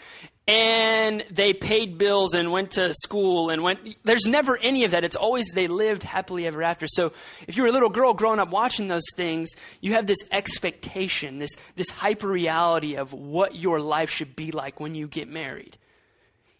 and 0.48 1.22
they 1.30 1.52
paid 1.52 1.98
bills 1.98 2.32
and 2.32 2.50
went 2.50 2.70
to 2.72 2.94
school 2.94 3.50
and 3.50 3.62
went. 3.62 4.02
There's 4.02 4.24
never 4.24 4.56
any 4.56 4.84
of 4.84 4.92
that. 4.92 5.04
It's 5.04 5.14
always 5.14 5.50
they 5.50 5.68
lived 5.68 6.04
happily 6.04 6.46
ever 6.46 6.62
after. 6.62 6.86
So 6.86 7.12
if 7.46 7.54
you're 7.58 7.66
a 7.66 7.72
little 7.72 7.90
girl 7.90 8.14
growing 8.14 8.38
up 8.38 8.48
watching 8.48 8.88
those 8.88 9.06
things, 9.14 9.50
you 9.82 9.92
have 9.92 10.06
this 10.06 10.26
expectation, 10.32 11.38
this, 11.38 11.54
this 11.74 11.90
hyper 11.90 12.28
reality 12.28 12.94
of 12.94 13.12
what 13.12 13.54
your 13.54 13.78
life 13.78 14.08
should 14.08 14.36
be 14.36 14.52
like 14.52 14.80
when 14.80 14.94
you 14.94 15.06
get 15.06 15.28
married 15.28 15.76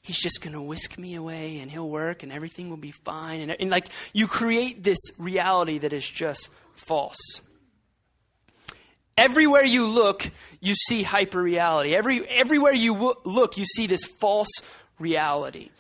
he's 0.07 0.21
just 0.21 0.41
going 0.41 0.53
to 0.53 0.63
whisk 0.63 0.99
me 0.99 1.17
away 1.17 1.59
and 1.59 1.69
he'll 1.69 1.89
work 1.89 2.23
and 2.23 2.33
everything 2.33 2.71
will 2.71 2.77
be 2.77 2.93
fine. 2.93 3.41
And, 3.41 3.57
and 3.61 3.71
like 3.71 3.89
you 4.13 4.29
create 4.29 4.85
this 4.85 4.99
reality 5.19 5.79
that 5.79 5.93
is 5.93 6.09
just 6.09 6.49
false. 6.77 7.41
Everywhere 9.19 9.65
you 9.65 9.85
look, 9.85 10.31
you 10.61 10.75
see 10.75 11.03
hyper 11.03 11.43
reality. 11.43 11.97
Every, 11.97 12.25
everywhere 12.29 12.73
you 12.73 12.93
w- 12.93 13.15
look, 13.25 13.59
you 13.59 13.65
see 13.65 13.89
this 13.89 14.05
false 14.05 14.51
reality. 15.01 15.71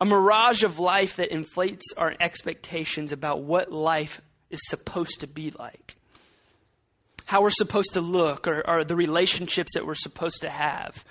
A 0.00 0.04
mirage 0.04 0.62
of 0.62 0.78
life 0.78 1.16
that 1.16 1.32
inflates 1.32 1.92
our 1.96 2.14
expectations 2.20 3.10
about 3.10 3.42
what 3.42 3.72
life 3.72 4.20
is 4.48 4.60
supposed 4.68 5.18
to 5.20 5.26
be 5.26 5.50
like. 5.58 5.96
How 7.24 7.42
we're 7.42 7.50
supposed 7.50 7.94
to 7.94 8.00
look, 8.00 8.46
or, 8.46 8.64
or 8.68 8.84
the 8.84 8.94
relationships 8.94 9.74
that 9.74 9.84
we're 9.84 9.96
supposed 9.96 10.42
to 10.42 10.50
have 10.50 11.04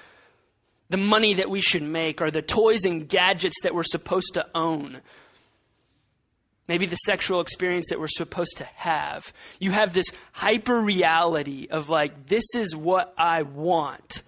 the 0.89 0.97
money 0.97 1.33
that 1.33 1.49
we 1.49 1.61
should 1.61 1.83
make, 1.83 2.21
or 2.21 2.31
the 2.31 2.41
toys 2.41 2.85
and 2.85 3.09
gadgets 3.09 3.61
that 3.63 3.75
we're 3.75 3.83
supposed 3.83 4.33
to 4.35 4.47
own. 4.55 5.01
Maybe 6.67 6.85
the 6.85 6.95
sexual 6.97 7.39
experience 7.39 7.87
that 7.89 7.99
we're 7.99 8.07
supposed 8.07 8.57
to 8.57 8.65
have. 8.75 9.31
You 9.59 9.71
have 9.71 9.93
this 9.93 10.11
hyper 10.33 10.79
reality 10.79 11.67
of 11.69 11.89
like, 11.89 12.27
this 12.27 12.43
is 12.55 12.75
what 12.75 13.13
I 13.17 13.43
want. 13.43 14.21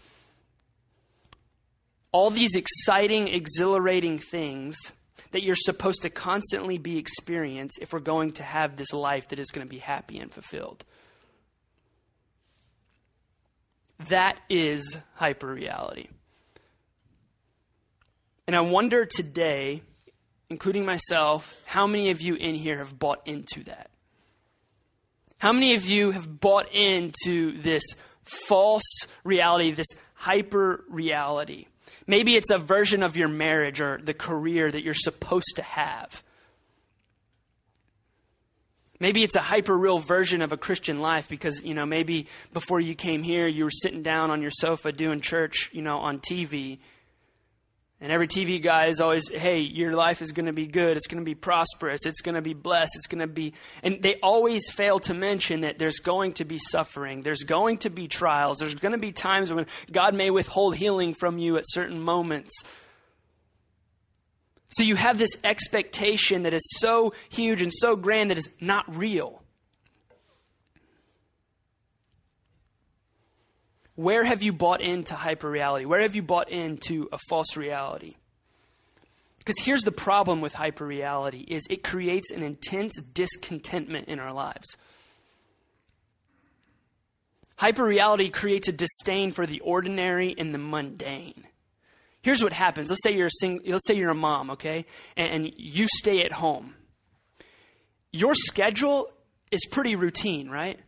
All 2.12 2.30
these 2.30 2.56
exciting, 2.56 3.28
exhilarating 3.28 4.20
things 4.20 4.78
that 5.32 5.44
you're 5.44 5.56
supposed 5.56 6.02
to 6.02 6.10
constantly 6.10 6.78
be 6.78 6.98
experienced 6.98 7.80
if 7.82 7.94
we're 7.94 8.00
going 8.00 8.32
to 8.34 8.44
have 8.44 8.78
this 8.78 8.94
life 8.94 9.28
that 9.30 9.40
is 9.40 9.52
going 9.52 9.66
to 9.66 9.70
be 9.70 9.80
happy 9.80 10.18
and 10.18 10.32
fulfilled. 10.32 10.84
That 14.08 14.38
is 14.50 14.98
hyper 15.16 15.54
reality. 15.54 16.08
And 18.50 18.56
I 18.56 18.62
wonder 18.62 19.06
today, 19.06 19.84
including 20.50 20.84
myself, 20.84 21.54
how 21.66 21.86
many 21.86 22.10
of 22.10 22.20
you 22.20 22.34
in 22.34 22.56
here 22.56 22.80
have 22.80 22.98
bought 22.98 23.22
into 23.28 23.64
that? 23.66 23.92
How 25.38 25.54
many 25.54 25.76
of 25.76 25.86
you 25.86 26.10
have 26.10 26.40
bought 26.40 26.74
into 26.74 27.52
this 27.52 27.84
false 28.24 29.06
reality, 29.24 29.70
this 29.70 29.86
hyper 30.16 30.84
reality? 30.90 31.68
Maybe 32.08 32.36
it's 32.36 32.50
a 32.50 32.58
version 32.58 33.04
of 33.04 33.16
your 33.16 33.28
marriage 33.28 33.82
or 33.82 34.00
the 34.04 34.16
career 34.16 34.72
that 34.72 34.82
you're 34.82 34.96
supposed 34.96 35.56
to 35.58 35.62
have. 35.62 36.24
Maybe 39.00 39.22
it's 39.22 39.36
a 39.36 39.42
hyper 39.42 39.78
real 39.78 40.00
version 40.00 40.42
of 40.42 40.52
a 40.52 40.58
Christian 40.58 41.02
life 41.02 41.30
because, 41.30 41.64
you 41.64 41.76
know, 41.76 41.86
maybe 41.86 42.26
before 42.52 42.80
you 42.80 42.96
came 42.96 43.22
here, 43.22 43.46
you 43.46 43.66
were 43.66 43.70
sitting 43.70 44.02
down 44.02 44.32
on 44.32 44.42
your 44.42 44.50
sofa 44.50 44.92
doing 44.92 45.22
church, 45.22 45.70
you 45.72 45.84
know, 45.84 46.00
on 46.00 46.18
TV. 46.18 46.80
And 48.02 48.14
every 48.14 48.28
TV 48.30 48.62
guy 48.62 48.86
is 48.86 49.02
always, 49.02 49.30
hey, 49.30 49.60
your 49.60 49.94
life 49.94 50.22
is 50.22 50.32
going 50.32 50.46
to 50.46 50.54
be 50.54 50.68
good. 50.68 50.96
It's 50.96 51.08
going 51.08 51.22
to 51.22 51.26
be 51.26 51.36
prosperous. 51.36 52.06
It's 52.06 52.22
going 52.22 52.36
to 52.36 52.42
be 52.42 52.54
blessed. 52.54 52.94
It's 52.96 53.08
going 53.08 53.20
to 53.20 53.28
be. 53.28 53.54
And 53.84 54.02
they 54.02 54.16
always 54.24 54.70
fail 54.70 55.00
to 55.02 55.14
mention 55.14 55.62
that 55.62 55.80
there's 55.80 56.00
going 56.00 56.34
to 56.34 56.46
be 56.46 56.60
suffering. 56.60 57.24
There's 57.24 57.44
going 57.44 57.80
to 57.80 57.90
be 57.90 58.08
trials. 58.08 58.60
There's 58.60 58.76
going 58.76 58.94
to 58.94 58.98
be 58.98 59.12
times 59.12 59.52
when 59.52 59.68
God 59.92 60.16
may 60.16 60.32
withhold 60.32 60.78
healing 60.78 61.14
from 61.14 61.40
you 61.40 61.58
at 61.58 61.64
certain 61.68 62.00
moments. 62.00 62.64
So 64.70 64.84
you 64.84 64.96
have 64.96 65.18
this 65.18 65.36
expectation 65.44 66.44
that 66.44 66.54
is 66.54 66.66
so 66.80 67.14
huge 67.28 67.62
and 67.62 67.74
so 67.74 67.98
grand 67.98 68.32
that 68.32 68.38
is 68.38 68.48
not 68.62 68.86
real. 68.96 69.39
Where 74.00 74.24
have 74.24 74.42
you 74.42 74.54
bought 74.54 74.80
into 74.80 75.14
hyper 75.14 75.52
reality? 75.52 75.84
Where 75.84 76.00
have 76.00 76.16
you 76.16 76.22
bought 76.22 76.50
into 76.50 77.10
a 77.12 77.18
false 77.28 77.58
reality? 77.58 78.16
Because 79.40 79.60
here's 79.60 79.82
the 79.82 79.92
problem 79.92 80.40
with 80.40 80.54
hyper 80.54 80.86
reality 80.86 81.40
is 81.50 81.68
it 81.70 81.84
creates 81.84 82.32
an 82.32 82.42
intense 82.42 82.96
discontentment 83.14 84.08
in 84.08 84.18
our 84.22 84.32
lives. 84.32 84.78
Hyper 87.58 87.84
reality 87.84 88.30
creates 88.30 88.70
a 88.70 88.72
disdain 88.72 89.34
for 89.34 89.46
the 89.46 89.60
ordinary 89.60 90.34
and 90.38 90.54
the 90.54 90.60
mundane. 90.60 91.44
Here's 92.22 92.42
what 92.42 92.54
happens. 92.54 92.90
Let's 92.90 93.04
say 93.04 93.18
you're 93.18 93.28
a 93.28 93.42
sing- 93.42 93.64
let's 93.66 93.86
say 93.86 93.96
you're 93.96 94.12
a 94.12 94.16
mom, 94.16 94.52
okay? 94.52 94.86
And, 95.18 95.34
and 95.34 95.54
you 95.58 95.90
stay 95.98 96.24
at 96.24 96.32
home. 96.32 96.74
Your 98.14 98.34
schedule 98.34 99.12
is 99.52 99.68
pretty 99.70 99.98
routine, 99.98 100.50
right? 100.50 100.80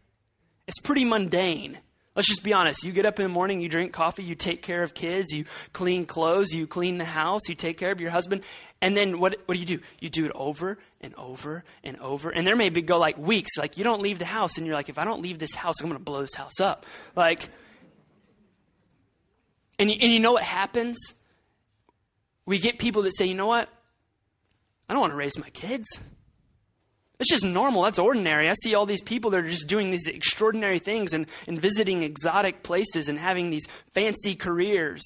It's 0.65 0.79
pretty 0.79 1.03
mundane. 1.03 1.79
Let's 2.15 2.27
just 2.27 2.43
be 2.43 2.51
honest. 2.51 2.83
You 2.83 2.91
get 2.91 3.05
up 3.05 3.19
in 3.19 3.23
the 3.23 3.29
morning, 3.29 3.61
you 3.61 3.69
drink 3.69 3.93
coffee, 3.93 4.23
you 4.23 4.35
take 4.35 4.61
care 4.61 4.83
of 4.83 4.93
kids, 4.93 5.31
you 5.31 5.45
clean 5.71 6.05
clothes, 6.05 6.51
you 6.51 6.67
clean 6.67 6.97
the 6.97 7.05
house, 7.05 7.47
you 7.47 7.55
take 7.55 7.77
care 7.77 7.91
of 7.91 8.01
your 8.01 8.11
husband, 8.11 8.43
and 8.81 8.97
then 8.97 9.19
what, 9.19 9.39
what 9.45 9.53
do 9.53 9.59
you 9.59 9.65
do? 9.65 9.79
You 9.99 10.09
do 10.09 10.25
it 10.25 10.31
over 10.35 10.77
and 10.99 11.15
over 11.15 11.63
and 11.83 11.97
over. 11.99 12.29
And 12.29 12.45
there 12.45 12.57
may 12.57 12.69
be 12.69 12.81
go 12.81 12.99
like 12.99 13.17
weeks, 13.17 13.57
like 13.57 13.77
you 13.77 13.85
don't 13.85 14.01
leave 14.01 14.19
the 14.19 14.25
house, 14.25 14.57
and 14.57 14.67
you're 14.67 14.75
like, 14.75 14.89
if 14.89 14.97
I 14.97 15.05
don't 15.05 15.21
leave 15.21 15.39
this 15.39 15.55
house, 15.55 15.79
I'm 15.79 15.87
going 15.87 15.97
to 15.97 16.03
blow 16.03 16.21
this 16.21 16.35
house 16.35 16.59
up. 16.59 16.85
Like, 17.15 17.47
and, 19.79 19.89
and 19.89 20.11
you 20.11 20.19
know 20.19 20.33
what 20.33 20.43
happens? 20.43 20.97
We 22.45 22.59
get 22.59 22.77
people 22.77 23.03
that 23.03 23.15
say, 23.15 23.25
you 23.25 23.35
know 23.35 23.47
what? 23.47 23.69
I 24.89 24.93
don't 24.93 24.99
want 24.99 25.13
to 25.13 25.17
raise 25.17 25.37
my 25.37 25.49
kids. 25.51 25.87
It's 27.21 27.29
just 27.29 27.45
normal. 27.45 27.83
That's 27.83 27.99
ordinary. 27.99 28.49
I 28.49 28.53
see 28.63 28.73
all 28.73 28.87
these 28.87 29.03
people 29.03 29.29
that 29.29 29.45
are 29.45 29.49
just 29.49 29.67
doing 29.67 29.91
these 29.91 30.07
extraordinary 30.07 30.79
things 30.79 31.13
and, 31.13 31.27
and 31.47 31.61
visiting 31.61 32.01
exotic 32.01 32.63
places 32.63 33.09
and 33.09 33.19
having 33.19 33.51
these 33.51 33.67
fancy 33.93 34.33
careers. 34.33 35.03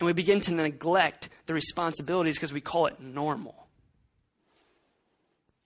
And 0.00 0.08
we 0.08 0.12
begin 0.12 0.40
to 0.40 0.52
neglect 0.52 1.28
the 1.46 1.54
responsibilities 1.54 2.34
because 2.34 2.52
we 2.52 2.60
call 2.60 2.86
it 2.86 2.98
normal. 2.98 3.68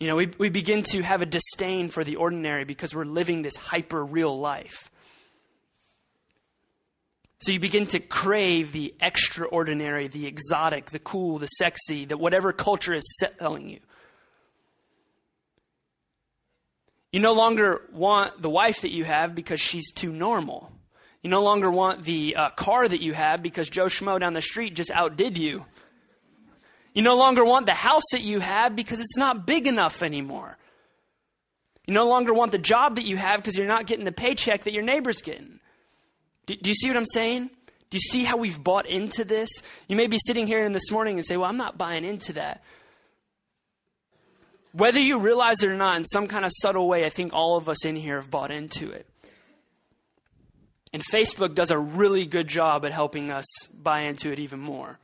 You 0.01 0.07
know, 0.07 0.17
we, 0.17 0.27
we 0.37 0.51
begin 0.51 0.83
to 0.91 1.01
have 1.01 1.23
a 1.23 1.27
disdain 1.27 1.89
for 1.89 2.05
the 2.05 2.17
ordinary 2.17 2.65
because 2.65 2.95
we're 2.95 3.07
living 3.07 3.41
this 3.41 3.57
hyper 3.57 4.05
real 4.05 4.39
life. 4.39 4.91
So 7.41 7.53
you 7.53 7.59
begin 7.59 7.87
to 7.87 8.01
crave 8.01 8.73
the 8.73 8.93
extraordinary, 9.01 10.09
the 10.09 10.27
exotic, 10.27 10.91
the 10.91 10.99
cool, 10.99 11.39
the 11.39 11.47
sexy, 11.47 12.05
that 12.05 12.19
whatever 12.19 12.53
culture 12.53 12.93
is 12.93 13.19
selling 13.39 13.71
you. 13.71 13.81
You 17.13 17.21
no 17.21 17.33
longer 17.33 17.83
want 17.93 18.41
the 18.41 18.51
wife 18.51 18.83
that 18.83 18.93
you 18.93 19.05
have 19.05 19.35
because 19.35 19.61
she's 19.61 19.93
too 19.93 20.13
normal. 20.13 20.71
You 21.23 21.31
no 21.31 21.43
longer 21.43 21.71
want 21.71 22.05
the 22.05 22.37
uh, 22.37 22.51
car 22.51 22.87
that 22.87 23.03
you 23.03 23.13
have 23.13 23.43
because 23.43 23.69
Joe 23.69 23.87
Schmo 23.87 24.19
down 24.19 24.33
the 24.33 24.43
street 24.43 24.75
just 24.75 24.91
outdid 24.91 25.37
you. 25.37 25.67
You 26.95 27.03
no 27.03 27.17
longer 27.17 27.45
want 27.45 27.67
the 27.67 27.75
house 27.75 28.03
that 28.13 28.23
you 28.23 28.41
have 28.41 28.75
because 28.75 29.01
it's 29.01 29.17
not 29.17 29.47
big 29.47 29.67
enough 29.67 30.03
anymore. 30.03 30.57
You 31.87 31.95
no 31.95 32.09
longer 32.09 32.33
want 32.33 32.53
the 32.53 32.59
job 32.59 32.97
that 32.97 33.05
you 33.05 33.17
have 33.17 33.41
because 33.41 33.57
you're 33.57 33.67
not 33.67 33.87
getting 33.87 34.05
the 34.05 34.13
paycheck 34.13 34.65
that 34.65 34.73
your 34.73 34.83
neighbor's 34.83 35.23
getting. 35.23 35.61
Do, 36.47 36.57
do 36.57 36.71
you 36.71 36.75
see 36.75 36.89
what 36.89 36.97
I'm 36.97 37.07
saying? 37.07 37.51
Do 37.91 37.97
you 37.97 38.01
see 38.01 38.25
how 38.25 38.37
we've 38.37 38.63
bought 38.63 38.87
into 38.87 39.25
this? 39.25 39.49
You 39.89 39.97
may 39.97 40.07
be 40.07 40.19
sitting 40.25 40.47
here 40.47 40.61
in 40.61 40.73
this 40.73 40.91
morning 40.91 41.17
and 41.17 41.27
say, 41.27 41.37
Well, 41.37 41.49
I'm 41.49 41.57
not 41.57 41.77
buying 41.77 42.05
into 42.05 42.33
that. 42.35 42.63
Whether 44.73 45.01
you 45.01 45.19
realize 45.19 45.63
it 45.63 45.69
or 45.69 45.75
not, 45.75 45.97
in 45.97 46.05
some 46.05 46.29
kind 46.29 46.45
of 46.45 46.53
subtle 46.55 46.87
way, 46.87 47.05
I 47.05 47.09
think 47.09 47.35
all 47.35 47.57
of 47.57 47.69
us 47.69 47.85
in 47.85 47.97
here 47.97 48.17
have 48.17 48.31
bought 48.31 48.51
into 48.51 48.91
it. 48.91 49.07
And 50.93 51.03
Facebook 51.13 51.55
does 51.55 51.71
a 51.71 51.79
really 51.79 52.27
good 52.27 52.49
job 52.49 52.85
at 52.85 52.93
helping 52.93 53.31
us 53.31 53.47
buy 53.69 54.01
into 54.01 54.33
it 54.33 54.39
even 54.39 54.61
more. 54.61 54.99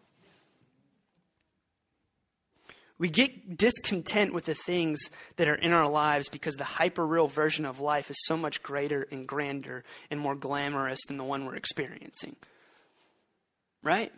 We 2.98 3.08
get 3.08 3.58
discontent 3.58 4.32
with 4.32 4.46
the 4.46 4.54
things 4.54 4.98
that 5.36 5.48
are 5.48 5.54
in 5.54 5.72
our 5.72 5.88
lives 5.88 6.28
because 6.28 6.54
the 6.54 6.64
hyper 6.64 7.06
real 7.06 7.28
version 7.28 7.66
of 7.66 7.78
life 7.78 8.10
is 8.10 8.16
so 8.24 8.36
much 8.36 8.62
greater 8.62 9.06
and 9.10 9.26
grander 9.26 9.84
and 10.10 10.18
more 10.18 10.34
glamorous 10.34 11.00
than 11.06 11.18
the 11.18 11.24
one 11.24 11.44
we're 11.44 11.56
experiencing. 11.56 12.36
Right? 13.82 14.12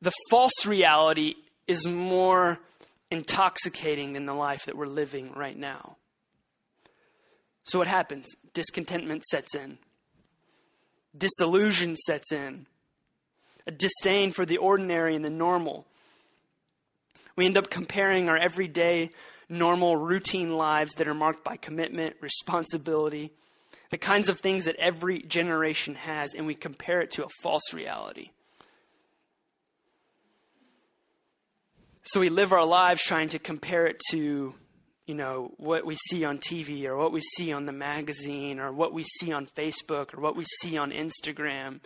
The 0.00 0.12
false 0.30 0.64
reality 0.64 1.34
is 1.66 1.86
more 1.86 2.58
intoxicating 3.10 4.12
than 4.12 4.26
the 4.26 4.34
life 4.34 4.64
that 4.64 4.76
we're 4.76 4.86
living 4.86 5.32
right 5.34 5.56
now. 5.56 5.96
So, 7.64 7.78
what 7.78 7.88
happens? 7.88 8.34
Discontentment 8.54 9.24
sets 9.24 9.54
in, 9.54 9.78
disillusion 11.16 11.96
sets 11.96 12.32
in, 12.32 12.66
a 13.66 13.70
disdain 13.70 14.32
for 14.32 14.44
the 14.44 14.58
ordinary 14.58 15.14
and 15.14 15.24
the 15.24 15.30
normal. 15.30 15.86
We 17.36 17.46
end 17.46 17.56
up 17.56 17.70
comparing 17.70 18.28
our 18.28 18.36
everyday, 18.36 19.10
normal, 19.48 19.96
routine 19.96 20.56
lives 20.56 20.94
that 20.94 21.08
are 21.08 21.14
marked 21.14 21.44
by 21.44 21.56
commitment, 21.56 22.16
responsibility, 22.20 23.32
the 23.90 23.98
kinds 23.98 24.28
of 24.28 24.40
things 24.40 24.64
that 24.64 24.76
every 24.76 25.20
generation 25.22 25.94
has, 25.94 26.34
and 26.34 26.46
we 26.46 26.54
compare 26.54 27.00
it 27.00 27.10
to 27.12 27.24
a 27.24 27.28
false 27.42 27.72
reality. 27.72 28.30
So 32.02 32.20
we 32.20 32.30
live 32.30 32.52
our 32.52 32.64
lives 32.64 33.02
trying 33.02 33.28
to 33.30 33.38
compare 33.38 33.86
it 33.86 34.00
to, 34.10 34.54
you 35.06 35.14
know, 35.14 35.52
what 35.58 35.84
we 35.84 35.96
see 35.96 36.24
on 36.24 36.38
TV 36.38 36.86
or 36.86 36.96
what 36.96 37.12
we 37.12 37.20
see 37.20 37.52
on 37.52 37.66
the 37.66 37.72
magazine 37.72 38.58
or 38.58 38.72
what 38.72 38.94
we 38.94 39.04
see 39.04 39.32
on 39.32 39.46
Facebook 39.46 40.14
or 40.14 40.20
what 40.20 40.34
we 40.34 40.44
see 40.44 40.78
on 40.78 40.92
Instagram. 40.92 41.80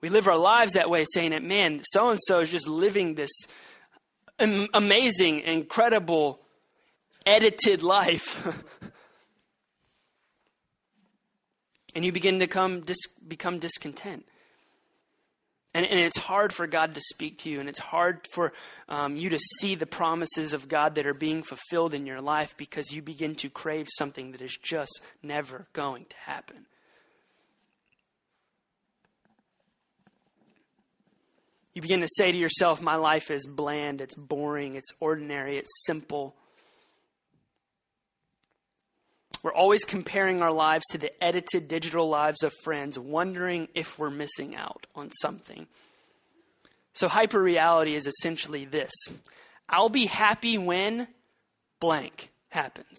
We 0.00 0.10
live 0.10 0.28
our 0.28 0.38
lives 0.38 0.74
that 0.74 0.88
way, 0.88 1.04
saying 1.12 1.32
that, 1.32 1.42
man, 1.42 1.80
so 1.82 2.10
and 2.10 2.20
so 2.22 2.40
is 2.40 2.50
just 2.50 2.68
living 2.68 3.14
this 3.14 3.32
amazing, 4.38 5.40
incredible, 5.40 6.40
edited 7.24 7.82
life. 7.82 8.46
and 11.96 12.04
you 12.04 12.12
begin 12.12 12.38
to 12.38 12.46
come, 12.46 12.82
dis- 12.82 13.08
become 13.26 13.58
discontent. 13.58 14.26
And, 15.76 15.84
and 15.84 16.00
it's 16.00 16.16
hard 16.16 16.54
for 16.54 16.66
God 16.66 16.94
to 16.94 17.02
speak 17.02 17.40
to 17.40 17.50
you, 17.50 17.60
and 17.60 17.68
it's 17.68 17.78
hard 17.78 18.26
for 18.32 18.54
um, 18.88 19.14
you 19.14 19.28
to 19.28 19.38
see 19.38 19.74
the 19.74 19.84
promises 19.84 20.54
of 20.54 20.68
God 20.68 20.94
that 20.94 21.06
are 21.06 21.12
being 21.12 21.42
fulfilled 21.42 21.92
in 21.92 22.06
your 22.06 22.22
life 22.22 22.56
because 22.56 22.92
you 22.92 23.02
begin 23.02 23.34
to 23.34 23.50
crave 23.50 23.86
something 23.90 24.32
that 24.32 24.40
is 24.40 24.56
just 24.56 25.06
never 25.22 25.66
going 25.74 26.06
to 26.06 26.16
happen. 26.24 26.64
You 31.74 31.82
begin 31.82 32.00
to 32.00 32.08
say 32.16 32.32
to 32.32 32.38
yourself, 32.38 32.80
My 32.80 32.96
life 32.96 33.30
is 33.30 33.46
bland, 33.46 34.00
it's 34.00 34.14
boring, 34.14 34.76
it's 34.76 34.92
ordinary, 34.98 35.58
it's 35.58 35.84
simple. 35.84 36.36
We're 39.46 39.54
always 39.54 39.84
comparing 39.84 40.42
our 40.42 40.50
lives 40.50 40.84
to 40.90 40.98
the 40.98 41.22
edited 41.22 41.68
digital 41.68 42.08
lives 42.08 42.42
of 42.42 42.52
friends, 42.64 42.98
wondering 42.98 43.68
if 43.76 43.96
we're 43.96 44.10
missing 44.10 44.56
out 44.56 44.88
on 44.96 45.12
something. 45.12 45.68
So, 46.94 47.06
hyper 47.06 47.40
reality 47.40 47.94
is 47.94 48.08
essentially 48.08 48.64
this 48.64 48.90
I'll 49.68 49.88
be 49.88 50.06
happy 50.06 50.58
when 50.58 51.06
blank 51.78 52.32
happens. 52.48 52.98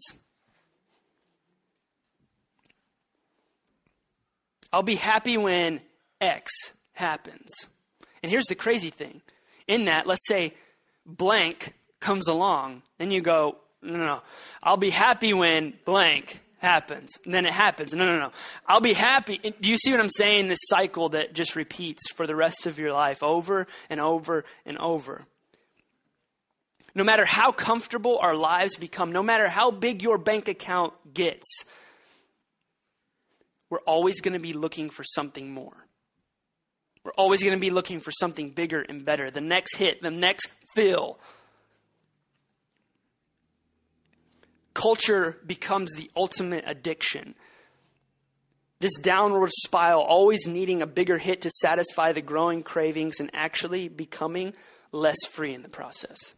I'll 4.72 4.84
be 4.84 4.96
happy 4.96 5.36
when 5.36 5.82
X 6.22 6.50
happens. 6.94 7.68
And 8.24 8.32
here's 8.32 8.46
the 8.46 8.56
crazy 8.56 8.90
thing 8.90 9.22
in 9.68 9.84
that, 9.84 10.08
let's 10.08 10.26
say 10.26 10.54
blank 11.06 11.74
comes 12.00 12.30
along, 12.30 12.84
then 13.00 13.12
you 13.12 13.20
go, 13.20 13.58
no, 13.82 13.94
no, 13.94 14.06
no. 14.06 14.22
I'll 14.64 14.78
be 14.78 14.90
happy 14.90 15.34
when 15.34 15.74
blank 15.86 16.42
happens. 16.60 17.12
And 17.26 17.34
then 17.34 17.46
it 17.46 17.54
happens. 17.54 17.94
No, 17.94 18.06
no, 18.06 18.20
no. 18.20 18.32
I'll 18.66 18.82
be 18.82 18.94
happy. 18.94 19.38
Do 19.38 19.70
you 19.70 19.78
see 19.78 19.92
what 19.92 20.00
I'm 20.00 20.10
saying? 20.10 20.48
This 20.48 20.60
cycle 20.64 21.10
that 21.10 21.34
just 21.34 21.56
repeats 21.56 22.12
for 22.12 22.28
the 22.28 22.36
rest 22.36 22.66
of 22.66 22.80
your 22.80 22.94
life 22.94 23.22
over 23.22 23.68
and 23.90 24.00
over 24.00 24.46
and 24.66 24.78
over. 24.78 25.26
No 26.96 27.04
matter 27.04 27.26
how 27.26 27.52
comfortable 27.52 28.18
our 28.18 28.36
lives 28.36 28.76
become, 28.76 29.12
no 29.12 29.22
matter 29.22 29.48
how 29.48 29.70
big 29.70 30.02
your 30.02 30.18
bank 30.18 30.48
account 30.48 30.94
gets, 31.14 31.64
we're 33.70 33.80
always 33.82 34.22
going 34.22 34.34
to 34.34 34.40
be 34.40 34.54
looking 34.54 34.90
for 34.90 35.04
something 35.04 35.52
more. 35.52 35.86
We're 37.04 37.12
always 37.12 37.44
going 37.44 37.56
to 37.56 37.62
be 37.62 37.70
looking 37.70 38.00
for 38.00 38.12
something 38.12 38.50
bigger 38.50 38.82
and 38.82 39.06
better. 39.06 39.30
The 39.30 39.42
next 39.42 39.76
hit, 39.76 40.02
the 40.02 40.10
next 40.12 40.52
fill. 40.74 41.20
Culture 44.78 45.40
becomes 45.44 45.96
the 45.96 46.12
ultimate 46.16 46.64
addiction. 46.68 47.34
This 48.78 48.94
downward 49.02 49.50
spiral, 49.64 50.04
always 50.04 50.46
needing 50.46 50.84
a 50.84 50.86
bigger 50.86 51.18
hit 51.18 51.42
to 51.42 51.50
satisfy 51.50 52.12
the 52.12 52.22
growing 52.22 52.62
cravings 52.62 53.20
and 53.20 53.32
actually 53.34 53.88
becoming 53.88 54.54
less 54.92 55.18
free 55.32 55.56
in 55.56 55.64
the 55.64 55.68
process. 55.68 56.36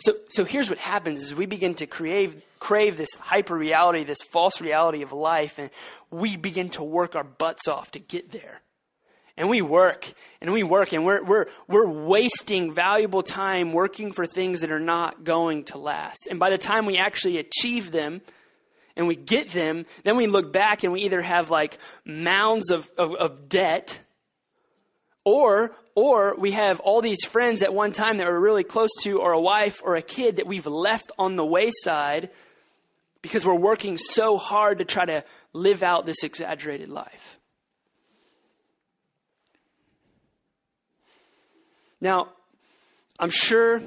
So, 0.00 0.14
so 0.30 0.44
here's 0.44 0.68
what 0.68 0.80
happens 0.80 1.22
is 1.22 1.32
we 1.32 1.46
begin 1.46 1.74
to 1.74 1.86
crave, 1.86 2.42
crave 2.58 2.96
this 2.96 3.14
hyper 3.14 3.56
reality, 3.56 4.02
this 4.02 4.20
false 4.32 4.60
reality 4.60 5.02
of 5.02 5.12
life, 5.12 5.60
and 5.60 5.70
we 6.10 6.36
begin 6.36 6.70
to 6.70 6.82
work 6.82 7.14
our 7.14 7.22
butts 7.22 7.68
off 7.68 7.92
to 7.92 8.00
get 8.00 8.32
there 8.32 8.62
and 9.36 9.48
we 9.48 9.62
work 9.62 10.12
and 10.40 10.52
we 10.52 10.62
work 10.62 10.92
and 10.92 11.04
we're, 11.04 11.22
we're, 11.22 11.46
we're 11.66 11.88
wasting 11.88 12.72
valuable 12.72 13.22
time 13.22 13.72
working 13.72 14.12
for 14.12 14.26
things 14.26 14.60
that 14.60 14.70
are 14.70 14.80
not 14.80 15.24
going 15.24 15.64
to 15.64 15.78
last. 15.78 16.28
And 16.30 16.38
by 16.38 16.50
the 16.50 16.58
time 16.58 16.86
we 16.86 16.96
actually 16.96 17.38
achieve 17.38 17.90
them 17.90 18.22
and 18.96 19.08
we 19.08 19.16
get 19.16 19.50
them, 19.50 19.86
then 20.04 20.16
we 20.16 20.26
look 20.26 20.52
back 20.52 20.84
and 20.84 20.92
we 20.92 21.02
either 21.02 21.22
have 21.22 21.50
like 21.50 21.78
mounds 22.04 22.70
of, 22.70 22.90
of, 22.96 23.14
of 23.14 23.48
debt 23.48 24.00
or, 25.24 25.74
or 25.94 26.34
we 26.38 26.52
have 26.52 26.80
all 26.80 27.00
these 27.00 27.24
friends 27.24 27.62
at 27.62 27.72
one 27.72 27.92
time 27.92 28.18
that 28.18 28.28
we're 28.28 28.38
really 28.38 28.64
close 28.64 28.90
to, 29.02 29.20
or 29.20 29.32
a 29.32 29.40
wife 29.40 29.80
or 29.82 29.96
a 29.96 30.02
kid 30.02 30.36
that 30.36 30.46
we've 30.46 30.66
left 30.66 31.10
on 31.18 31.36
the 31.36 31.46
wayside 31.46 32.28
because 33.22 33.46
we're 33.46 33.54
working 33.54 33.96
so 33.96 34.36
hard 34.36 34.78
to 34.78 34.84
try 34.84 35.06
to 35.06 35.24
live 35.54 35.82
out 35.82 36.04
this 36.04 36.22
exaggerated 36.22 36.88
life. 36.88 37.33
Now, 42.04 42.28
I'm 43.18 43.30
sure 43.30 43.80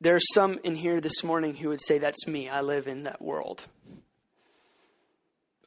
there's 0.00 0.24
some 0.32 0.58
in 0.64 0.76
here 0.76 0.98
this 0.98 1.22
morning 1.22 1.56
who 1.56 1.68
would 1.68 1.82
say, 1.82 1.98
That's 1.98 2.26
me. 2.26 2.48
I 2.48 2.62
live 2.62 2.88
in 2.88 3.02
that 3.02 3.20
world. 3.20 3.66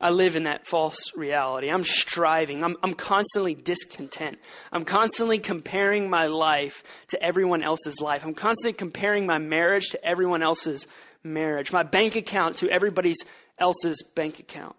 I 0.01 0.09
live 0.09 0.35
in 0.35 0.45
that 0.45 0.65
false 0.65 1.15
reality. 1.15 1.69
I'm 1.69 1.83
striving. 1.83 2.63
I'm, 2.63 2.77
I'm 2.81 2.95
constantly 2.95 3.53
discontent. 3.53 4.39
I'm 4.71 4.85
constantly 4.85 5.37
comparing 5.37 6.09
my 6.09 6.25
life 6.25 6.83
to 7.09 7.23
everyone 7.23 7.61
else's 7.61 8.01
life. 8.01 8.25
I'm 8.25 8.33
constantly 8.33 8.75
comparing 8.75 9.27
my 9.27 9.37
marriage 9.37 9.91
to 9.91 10.03
everyone 10.03 10.41
else's 10.41 10.87
marriage, 11.23 11.71
my 11.71 11.83
bank 11.83 12.15
account 12.15 12.57
to 12.57 12.69
everybody 12.71 13.13
else's 13.59 14.03
bank 14.15 14.39
account. 14.39 14.75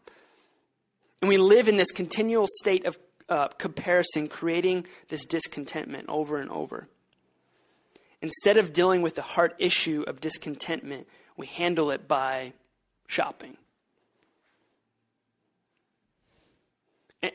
And 1.22 1.28
we 1.28 1.38
live 1.38 1.68
in 1.68 1.76
this 1.76 1.92
continual 1.92 2.46
state 2.46 2.86
of 2.86 2.98
uh, 3.28 3.48
comparison, 3.48 4.28
creating 4.28 4.86
this 5.08 5.24
discontentment 5.24 6.06
over 6.08 6.36
and 6.38 6.50
over. 6.50 6.88
Instead 8.20 8.56
of 8.56 8.72
dealing 8.72 9.02
with 9.02 9.14
the 9.14 9.22
heart 9.22 9.54
issue 9.58 10.04
of 10.06 10.20
discontentment, 10.20 11.06
we 11.36 11.46
handle 11.46 11.90
it 11.90 12.08
by 12.08 12.52
shopping. 13.06 13.56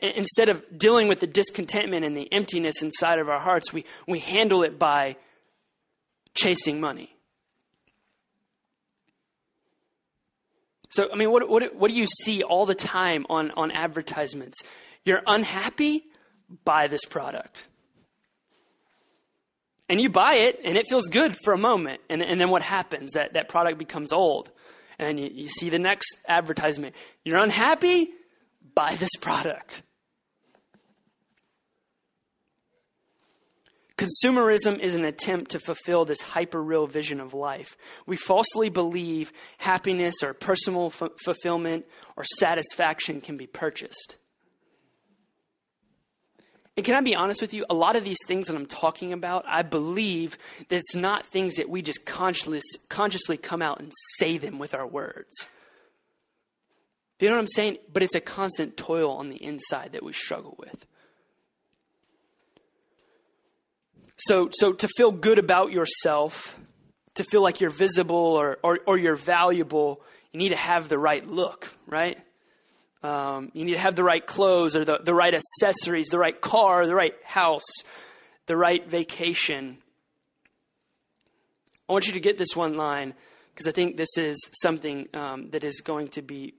Instead 0.02 0.48
of 0.48 0.64
dealing 0.76 1.08
with 1.08 1.20
the 1.20 1.26
discontentment 1.26 2.04
and 2.04 2.16
the 2.16 2.32
emptiness 2.32 2.80
inside 2.80 3.18
of 3.18 3.28
our 3.28 3.40
hearts, 3.40 3.72
we, 3.72 3.84
we 4.06 4.20
handle 4.20 4.62
it 4.62 4.78
by 4.78 5.16
chasing 6.34 6.80
money. 6.80 7.16
So, 10.90 11.08
I 11.12 11.16
mean, 11.16 11.30
what, 11.30 11.48
what, 11.48 11.74
what 11.74 11.88
do 11.88 11.96
you 11.96 12.06
see 12.06 12.42
all 12.42 12.66
the 12.66 12.74
time 12.74 13.24
on, 13.30 13.52
on 13.52 13.70
advertisements? 13.70 14.62
You're 15.04 15.22
unhappy? 15.26 16.04
Buy 16.64 16.86
this 16.86 17.04
product. 17.04 17.66
And 19.88 20.00
you 20.00 20.08
buy 20.08 20.34
it, 20.34 20.60
and 20.62 20.76
it 20.76 20.86
feels 20.88 21.08
good 21.08 21.36
for 21.44 21.52
a 21.52 21.58
moment. 21.58 22.00
And, 22.08 22.22
and 22.22 22.40
then 22.40 22.50
what 22.50 22.62
happens? 22.62 23.12
That, 23.12 23.32
that 23.32 23.48
product 23.48 23.78
becomes 23.78 24.12
old. 24.12 24.50
And 24.98 25.18
you, 25.18 25.30
you 25.32 25.48
see 25.48 25.68
the 25.68 25.78
next 25.78 26.18
advertisement. 26.28 26.94
You're 27.24 27.38
unhappy? 27.38 28.10
Buy 28.74 28.94
this 28.94 29.10
product. 29.20 29.82
Consumerism 34.00 34.78
is 34.78 34.94
an 34.94 35.04
attempt 35.04 35.50
to 35.50 35.60
fulfill 35.60 36.06
this 36.06 36.22
hyper 36.22 36.62
real 36.62 36.86
vision 36.86 37.20
of 37.20 37.34
life. 37.34 37.76
We 38.06 38.16
falsely 38.16 38.70
believe 38.70 39.30
happiness 39.58 40.22
or 40.22 40.32
personal 40.32 40.86
f- 40.86 41.10
fulfillment 41.22 41.84
or 42.16 42.24
satisfaction 42.24 43.20
can 43.20 43.36
be 43.36 43.46
purchased. 43.46 44.16
And 46.80 46.84
can 46.86 46.94
I 46.94 47.02
be 47.02 47.14
honest 47.14 47.42
with 47.42 47.52
you? 47.52 47.66
A 47.68 47.74
lot 47.74 47.94
of 47.94 48.04
these 48.04 48.16
things 48.26 48.46
that 48.46 48.56
I'm 48.56 48.64
talking 48.64 49.12
about, 49.12 49.44
I 49.46 49.60
believe 49.60 50.38
that 50.70 50.76
it's 50.76 50.94
not 50.94 51.26
things 51.26 51.56
that 51.56 51.68
we 51.68 51.82
just 51.82 52.06
consciously, 52.06 52.62
consciously 52.88 53.36
come 53.36 53.60
out 53.60 53.80
and 53.80 53.92
say 54.16 54.38
them 54.38 54.58
with 54.58 54.72
our 54.72 54.86
words. 54.86 55.46
You 57.18 57.28
know 57.28 57.34
what 57.34 57.40
I'm 57.40 57.48
saying? 57.48 57.76
But 57.92 58.02
it's 58.02 58.14
a 58.14 58.20
constant 58.22 58.78
toil 58.78 59.10
on 59.12 59.28
the 59.28 59.36
inside 59.44 59.92
that 59.92 60.02
we 60.02 60.14
struggle 60.14 60.56
with. 60.58 60.86
So, 64.16 64.48
so 64.50 64.72
to 64.72 64.88
feel 64.96 65.12
good 65.12 65.38
about 65.38 65.72
yourself, 65.72 66.58
to 67.16 67.24
feel 67.24 67.42
like 67.42 67.60
you're 67.60 67.68
visible 67.68 68.16
or, 68.16 68.58
or, 68.62 68.80
or 68.86 68.96
you're 68.96 69.16
valuable, 69.16 70.00
you 70.32 70.38
need 70.38 70.48
to 70.48 70.56
have 70.56 70.88
the 70.88 70.98
right 70.98 71.28
look, 71.28 71.76
right? 71.86 72.18
Um, 73.02 73.50
you 73.54 73.64
need 73.64 73.72
to 73.72 73.78
have 73.78 73.96
the 73.96 74.04
right 74.04 74.24
clothes 74.24 74.76
or 74.76 74.84
the, 74.84 74.98
the 74.98 75.14
right 75.14 75.34
accessories, 75.34 76.08
the 76.08 76.18
right 76.18 76.38
car, 76.38 76.86
the 76.86 76.94
right 76.94 77.14
house, 77.24 77.82
the 78.46 78.56
right 78.56 78.86
vacation. 78.86 79.78
I 81.88 81.92
want 81.92 82.06
you 82.06 82.12
to 82.12 82.20
get 82.20 82.36
this 82.36 82.54
one 82.54 82.76
line 82.76 83.14
because 83.54 83.66
I 83.66 83.72
think 83.72 83.96
this 83.96 84.16
is 84.16 84.36
something 84.60 85.08
um, 85.14 85.50
that 85.50 85.64
is 85.64 85.80
going 85.80 86.08
to 86.08 86.22
be 86.22 86.54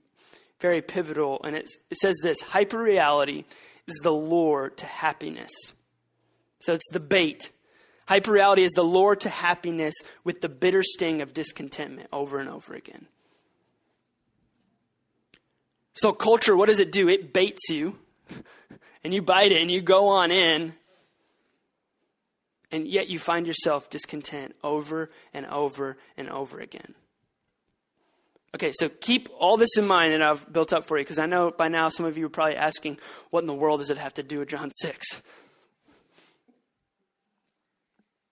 very 0.59 0.81
pivotal. 0.81 1.41
And 1.43 1.55
it 1.55 1.69
says 1.93 2.17
this 2.21 2.41
hyperreality 2.41 3.45
is 3.87 3.99
the 4.03 4.11
lure 4.11 4.69
to 4.69 4.85
happiness. 4.85 5.51
So 6.59 6.73
it's 6.73 6.89
the 6.91 6.99
bait. 6.99 7.49
Hyperreality 8.07 8.59
is 8.59 8.71
the 8.71 8.83
lure 8.83 9.15
to 9.15 9.29
happiness 9.29 9.95
with 10.23 10.41
the 10.41 10.49
bitter 10.49 10.83
sting 10.83 11.21
of 11.21 11.33
discontentment 11.33 12.09
over 12.11 12.39
and 12.39 12.49
over 12.49 12.73
again. 12.73 13.07
So, 15.93 16.13
culture, 16.13 16.55
what 16.55 16.67
does 16.67 16.79
it 16.79 16.91
do? 16.91 17.09
It 17.09 17.33
baits 17.33 17.69
you, 17.69 17.97
and 19.03 19.13
you 19.13 19.21
bite 19.21 19.51
it, 19.51 19.61
and 19.61 19.69
you 19.69 19.81
go 19.81 20.07
on 20.07 20.31
in, 20.31 20.73
and 22.71 22.87
yet 22.87 23.09
you 23.09 23.19
find 23.19 23.45
yourself 23.45 23.89
discontent 23.89 24.55
over 24.63 25.09
and 25.33 25.45
over 25.47 25.97
and 26.15 26.29
over 26.29 26.59
again. 26.59 26.95
Okay, 28.53 28.71
so 28.73 28.89
keep 28.89 29.29
all 29.37 29.57
this 29.57 29.77
in 29.77 29.87
mind 29.87 30.13
that 30.13 30.21
I've 30.21 30.51
built 30.51 30.73
up 30.73 30.85
for 30.85 30.97
you, 30.97 31.03
because 31.03 31.19
I 31.19 31.25
know 31.25 31.51
by 31.51 31.67
now 31.67 31.89
some 31.89 32.05
of 32.05 32.17
you 32.17 32.25
are 32.25 32.29
probably 32.29 32.55
asking, 32.55 32.97
what 33.29 33.41
in 33.41 33.47
the 33.47 33.53
world 33.53 33.79
does 33.79 33.89
it 33.89 33.97
have 33.97 34.13
to 34.15 34.23
do 34.23 34.39
with 34.39 34.49
John 34.49 34.69
6? 34.71 35.21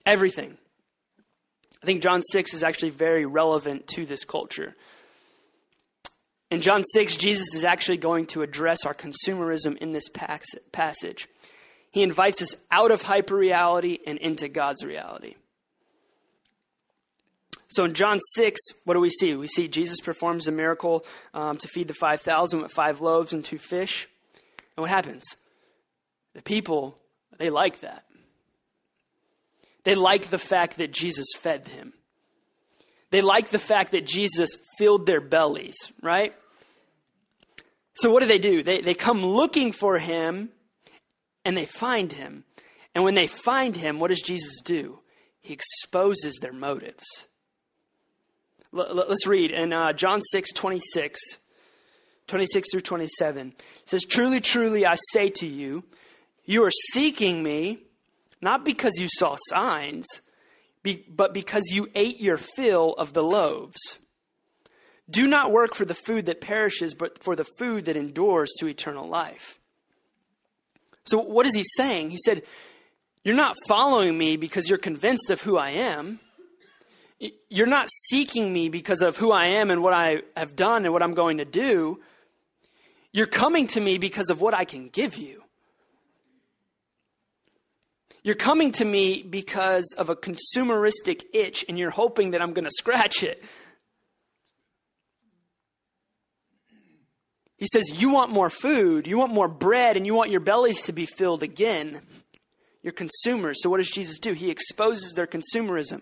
Everything. 0.05 0.57
I 1.81 1.85
think 1.85 2.01
John 2.01 2.21
6 2.21 2.53
is 2.53 2.63
actually 2.63 2.89
very 2.89 3.25
relevant 3.25 3.87
to 3.87 4.05
this 4.05 4.25
culture. 4.25 4.75
In 6.51 6.61
John 6.61 6.83
6, 6.83 7.15
Jesus 7.17 7.53
is 7.53 7.63
actually 7.63 7.97
going 7.97 8.25
to 8.27 8.41
address 8.41 8.85
our 8.85 8.95
consumerism 8.95 9.77
in 9.77 9.91
this 9.91 10.09
passage. 10.71 11.27
He 11.91 12.01
invites 12.01 12.41
us 12.41 12.65
out 12.71 12.91
of 12.91 13.03
hyper 13.03 13.35
reality 13.35 13.99
and 14.05 14.17
into 14.17 14.47
God's 14.47 14.83
reality. 14.83 15.35
So 17.69 17.85
in 17.85 17.93
John 17.93 18.19
6, 18.33 18.59
what 18.85 18.95
do 18.95 18.99
we 18.99 19.11
see? 19.11 19.35
We 19.35 19.47
see 19.47 19.67
Jesus 19.67 19.99
performs 20.01 20.47
a 20.47 20.51
miracle 20.51 21.05
um, 21.35 21.57
to 21.57 21.67
feed 21.67 21.87
the 21.87 21.93
5,000 21.93 22.63
with 22.63 22.71
five 22.71 22.99
loaves 22.99 23.31
and 23.31 23.45
two 23.45 23.59
fish. 23.59 24.07
And 24.75 24.81
what 24.81 24.89
happens? 24.89 25.23
The 26.33 26.41
people, 26.41 26.97
they 27.37 27.51
like 27.51 27.81
that. 27.81 28.05
They 29.83 29.93
like 29.93 30.29
the 30.29 30.39
fact 30.39 30.77
that 30.77 30.91
Jesus 30.91 31.27
fed 31.37 31.67
him. 31.67 31.93
They 33.11 33.21
like 33.21 33.49
the 33.49 33.59
fact 33.59 33.91
that 33.91 34.05
Jesus 34.05 34.51
filled 34.77 35.05
their 35.05 35.21
bellies, 35.21 35.75
right? 36.01 36.33
So 37.95 38.11
what 38.11 38.21
do 38.21 38.27
they 38.27 38.39
do? 38.39 38.63
They, 38.63 38.81
they 38.81 38.93
come 38.93 39.25
looking 39.25 39.71
for 39.71 39.99
him 39.99 40.49
and 41.43 41.57
they 41.57 41.65
find 41.65 42.11
him. 42.11 42.45
And 42.93 43.03
when 43.03 43.15
they 43.15 43.27
find 43.27 43.75
him, 43.75 43.99
what 43.99 44.09
does 44.09 44.21
Jesus 44.21 44.61
do? 44.63 44.99
He 45.41 45.53
exposes 45.53 46.39
their 46.41 46.53
motives. 46.53 47.05
L- 48.73 48.93
let's 48.93 49.27
read 49.27 49.51
in 49.51 49.73
uh, 49.73 49.93
John 49.93 50.21
6 50.21 50.51
26, 50.53 51.19
26 52.27 52.71
through 52.71 52.81
27. 52.81 53.47
It 53.47 53.89
says, 53.89 54.05
Truly, 54.05 54.39
truly, 54.39 54.85
I 54.85 54.95
say 55.11 55.29
to 55.31 55.47
you, 55.47 55.83
you 56.45 56.63
are 56.63 56.71
seeking 56.71 57.43
me 57.43 57.79
not 58.41 58.63
because 58.63 58.93
you 58.97 59.07
saw 59.09 59.35
signs, 59.49 60.07
but 60.83 61.33
because 61.33 61.63
you 61.71 61.89
ate 61.95 62.19
your 62.19 62.37
fill 62.37 62.93
of 62.93 63.13
the 63.13 63.23
loaves. 63.23 63.99
Do 65.09 65.27
not 65.27 65.51
work 65.51 65.73
for 65.73 65.85
the 65.85 65.95
food 65.95 66.27
that 66.27 66.39
perishes, 66.39 66.93
but 66.93 67.21
for 67.21 67.35
the 67.35 67.43
food 67.43 67.85
that 67.85 67.97
endures 67.97 68.51
to 68.59 68.67
eternal 68.67 69.07
life. 69.07 69.59
So, 71.05 71.17
what 71.19 71.47
is 71.47 71.55
he 71.55 71.63
saying? 71.63 72.11
He 72.11 72.19
said, 72.23 72.43
You're 73.23 73.35
not 73.35 73.55
following 73.67 74.17
me 74.17 74.37
because 74.37 74.69
you're 74.69 74.77
convinced 74.77 75.29
of 75.29 75.41
who 75.41 75.57
I 75.57 75.71
am. 75.71 76.19
You're 77.49 77.67
not 77.67 77.89
seeking 77.89 78.53
me 78.53 78.69
because 78.69 79.01
of 79.01 79.17
who 79.17 79.31
I 79.31 79.47
am 79.47 79.71
and 79.71 79.81
what 79.81 79.93
I 79.93 80.21
have 80.37 80.55
done 80.55 80.85
and 80.85 80.93
what 80.93 81.03
I'm 81.03 81.15
going 81.15 81.39
to 81.39 81.45
do. 81.45 81.99
You're 83.11 83.25
coming 83.25 83.67
to 83.67 83.81
me 83.81 83.97
because 83.97 84.29
of 84.29 84.39
what 84.39 84.53
I 84.53 84.63
can 84.63 84.87
give 84.87 85.17
you. 85.17 85.38
You're 88.23 88.35
coming 88.35 88.71
to 88.73 88.85
me 88.85 89.23
because 89.23 89.95
of 89.97 90.09
a 90.09 90.15
consumeristic 90.15 91.23
itch 91.33 91.65
and 91.69 91.79
you're 91.79 91.89
hoping 91.89 92.31
that 92.31 92.41
I'm 92.41 92.53
going 92.53 92.65
to 92.65 92.71
scratch 92.71 93.23
it. 93.23 93.43
He 97.57 97.67
says, 97.71 98.01
You 98.01 98.09
want 98.09 98.31
more 98.31 98.49
food, 98.49 99.05
you 99.05 99.17
want 99.17 99.33
more 99.33 99.49
bread, 99.49 99.97
and 99.97 100.05
you 100.05 100.13
want 100.13 100.31
your 100.31 100.39
bellies 100.39 100.81
to 100.83 100.93
be 100.93 101.05
filled 101.05 101.43
again. 101.43 102.01
You're 102.81 102.93
consumers. 102.93 103.61
So, 103.61 103.69
what 103.69 103.77
does 103.77 103.91
Jesus 103.91 104.19
do? 104.19 104.33
He 104.33 104.49
exposes 104.49 105.13
their 105.13 105.27
consumerism. 105.27 106.01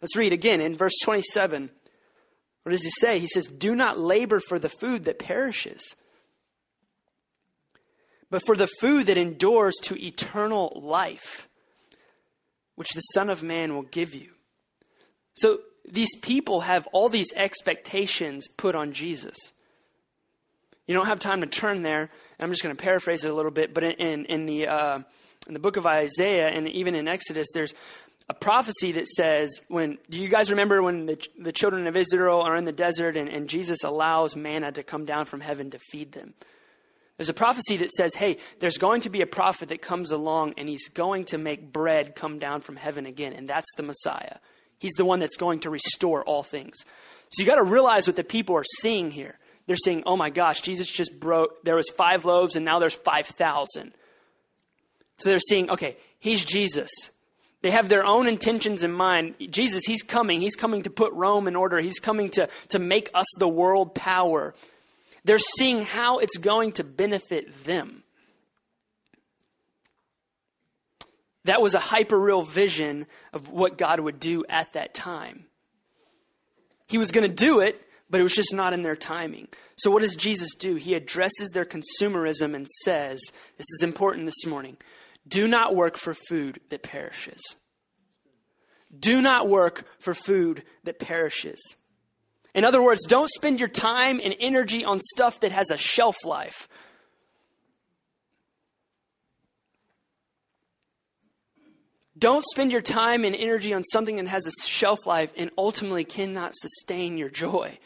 Let's 0.00 0.16
read 0.16 0.32
again 0.32 0.60
in 0.60 0.76
verse 0.76 0.98
27. 1.02 1.70
What 2.62 2.72
does 2.72 2.82
he 2.82 2.90
say? 2.90 3.18
He 3.18 3.26
says, 3.28 3.46
Do 3.46 3.76
not 3.76 3.98
labor 3.98 4.40
for 4.40 4.58
the 4.58 4.70
food 4.70 5.04
that 5.04 5.18
perishes, 5.18 5.94
but 8.30 8.42
for 8.46 8.56
the 8.56 8.68
food 8.80 9.06
that 9.06 9.18
endures 9.18 9.74
to 9.82 10.02
eternal 10.02 10.80
life, 10.82 11.48
which 12.76 12.90
the 12.92 13.00
Son 13.00 13.30
of 13.30 13.42
Man 13.42 13.74
will 13.74 13.82
give 13.82 14.14
you. 14.14 14.30
So, 15.34 15.60
these 15.86 16.16
people 16.16 16.62
have 16.62 16.88
all 16.92 17.10
these 17.10 17.32
expectations 17.36 18.48
put 18.48 18.74
on 18.74 18.92
Jesus. 18.92 19.36
You 20.86 20.94
don't 20.94 21.06
have 21.06 21.18
time 21.18 21.40
to 21.42 21.46
turn 21.46 21.82
there. 21.82 22.10
I'm 22.38 22.50
just 22.50 22.62
going 22.62 22.74
to 22.74 22.82
paraphrase 22.82 23.24
it 23.24 23.30
a 23.30 23.34
little 23.34 23.50
bit, 23.50 23.72
but 23.72 23.84
in, 23.84 24.24
in, 24.26 24.46
the, 24.46 24.66
uh, 24.66 24.98
in 25.46 25.54
the 25.54 25.60
book 25.60 25.76
of 25.76 25.86
Isaiah 25.86 26.48
and 26.48 26.68
even 26.68 26.94
in 26.94 27.08
Exodus, 27.08 27.48
there's 27.54 27.74
a 28.28 28.34
prophecy 28.34 28.92
that 28.92 29.08
says, 29.08 29.60
when 29.68 29.98
do 30.10 30.18
you 30.18 30.28
guys 30.28 30.50
remember 30.50 30.82
when 30.82 31.06
the, 31.06 31.26
the 31.38 31.52
children 31.52 31.86
of 31.86 31.96
Israel 31.96 32.40
are 32.40 32.56
in 32.56 32.64
the 32.64 32.72
desert 32.72 33.16
and, 33.16 33.28
and 33.28 33.48
Jesus 33.48 33.84
allows 33.84 34.36
manna 34.36 34.72
to 34.72 34.82
come 34.82 35.04
down 35.04 35.26
from 35.26 35.40
heaven 35.40 35.70
to 35.70 35.78
feed 35.78 36.12
them? 36.12 36.34
There's 37.16 37.28
a 37.28 37.34
prophecy 37.34 37.76
that 37.76 37.90
says, 37.92 38.14
hey, 38.14 38.38
there's 38.58 38.78
going 38.78 39.02
to 39.02 39.10
be 39.10 39.20
a 39.20 39.26
prophet 39.26 39.68
that 39.68 39.82
comes 39.82 40.10
along 40.10 40.54
and 40.58 40.68
he's 40.68 40.88
going 40.88 41.26
to 41.26 41.38
make 41.38 41.72
bread 41.72 42.16
come 42.16 42.38
down 42.38 42.60
from 42.60 42.76
heaven 42.76 43.06
again, 43.06 43.32
and 43.32 43.48
that's 43.48 43.72
the 43.76 43.84
Messiah. 43.84 44.38
He's 44.78 44.94
the 44.94 45.04
one 45.04 45.20
that's 45.20 45.36
going 45.36 45.60
to 45.60 45.70
restore 45.70 46.24
all 46.24 46.42
things. 46.42 46.74
So 47.30 47.42
you 47.42 47.46
got 47.46 47.56
to 47.56 47.62
realize 47.62 48.06
what 48.06 48.16
the 48.16 48.24
people 48.24 48.56
are 48.56 48.64
seeing 48.64 49.12
here 49.12 49.38
they're 49.66 49.76
saying, 49.76 50.02
oh 50.06 50.16
my 50.16 50.30
gosh, 50.30 50.60
Jesus 50.60 50.90
just 50.90 51.18
broke, 51.18 51.64
there 51.64 51.76
was 51.76 51.88
five 51.88 52.24
loaves 52.24 52.56
and 52.56 52.64
now 52.64 52.78
there's 52.78 52.94
5,000. 52.94 53.92
So 55.18 55.28
they're 55.28 55.38
seeing, 55.40 55.70
okay, 55.70 55.96
he's 56.18 56.44
Jesus. 56.44 56.90
They 57.62 57.70
have 57.70 57.88
their 57.88 58.04
own 58.04 58.28
intentions 58.28 58.84
in 58.84 58.92
mind. 58.92 59.36
Jesus, 59.50 59.84
he's 59.86 60.02
coming. 60.02 60.40
He's 60.40 60.56
coming 60.56 60.82
to 60.82 60.90
put 60.90 61.12
Rome 61.14 61.48
in 61.48 61.56
order. 61.56 61.78
He's 61.78 61.98
coming 61.98 62.28
to, 62.30 62.48
to 62.70 62.78
make 62.78 63.08
us 63.14 63.26
the 63.38 63.48
world 63.48 63.94
power. 63.94 64.54
They're 65.24 65.38
seeing 65.38 65.82
how 65.82 66.18
it's 66.18 66.36
going 66.36 66.72
to 66.72 66.84
benefit 66.84 67.64
them. 67.64 68.02
That 71.44 71.62
was 71.62 71.74
a 71.74 71.80
hyper 71.80 72.18
real 72.18 72.42
vision 72.42 73.06
of 73.32 73.50
what 73.50 73.78
God 73.78 74.00
would 74.00 74.20
do 74.20 74.44
at 74.48 74.72
that 74.72 74.94
time. 74.94 75.46
He 76.86 76.98
was 76.98 77.10
going 77.10 77.28
to 77.28 77.34
do 77.34 77.60
it, 77.60 77.86
but 78.08 78.20
it 78.20 78.22
was 78.22 78.34
just 78.34 78.54
not 78.54 78.72
in 78.72 78.82
their 78.82 78.96
timing. 78.96 79.48
So, 79.76 79.90
what 79.90 80.02
does 80.02 80.16
Jesus 80.16 80.54
do? 80.54 80.76
He 80.76 80.94
addresses 80.94 81.50
their 81.50 81.64
consumerism 81.64 82.54
and 82.54 82.66
says, 82.68 83.20
This 83.56 83.70
is 83.70 83.82
important 83.82 84.26
this 84.26 84.46
morning 84.46 84.76
do 85.26 85.48
not 85.48 85.74
work 85.74 85.96
for 85.96 86.14
food 86.14 86.60
that 86.68 86.82
perishes. 86.82 87.40
Do 88.96 89.20
not 89.20 89.48
work 89.48 89.84
for 89.98 90.14
food 90.14 90.64
that 90.84 90.98
perishes. 90.98 91.76
In 92.54 92.64
other 92.64 92.80
words, 92.80 93.04
don't 93.06 93.28
spend 93.28 93.58
your 93.58 93.68
time 93.68 94.20
and 94.22 94.34
energy 94.38 94.84
on 94.84 95.00
stuff 95.00 95.40
that 95.40 95.52
has 95.52 95.70
a 95.70 95.76
shelf 95.76 96.16
life. 96.24 96.68
Don't 102.16 102.44
spend 102.44 102.70
your 102.70 102.80
time 102.80 103.24
and 103.24 103.34
energy 103.34 103.74
on 103.74 103.82
something 103.82 104.16
that 104.16 104.28
has 104.28 104.46
a 104.46 104.68
shelf 104.68 105.04
life 105.04 105.32
and 105.36 105.50
ultimately 105.58 106.04
cannot 106.04 106.52
sustain 106.54 107.18
your 107.18 107.28
joy. 107.28 107.76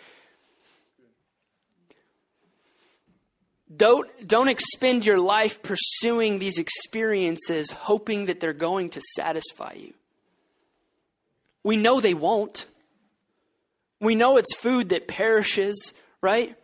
Don't, 3.75 4.09
don't 4.27 4.49
expend 4.49 5.05
your 5.05 5.19
life 5.19 5.63
pursuing 5.63 6.39
these 6.39 6.59
experiences 6.59 7.71
hoping 7.71 8.27
that 8.27 8.41
they're 8.41 8.53
going 8.53 8.91
to 8.91 9.01
satisfy 9.01 9.73
you. 9.73 9.95
We 11.63 11.77
know 11.77 12.01
they 12.01 12.15
won't. 12.15 12.67
We 14.01 14.15
know 14.15 14.37
it's 14.37 14.55
food 14.55 14.91
that 14.91 15.09
perishes, 15.09 15.93
right? 16.21 16.57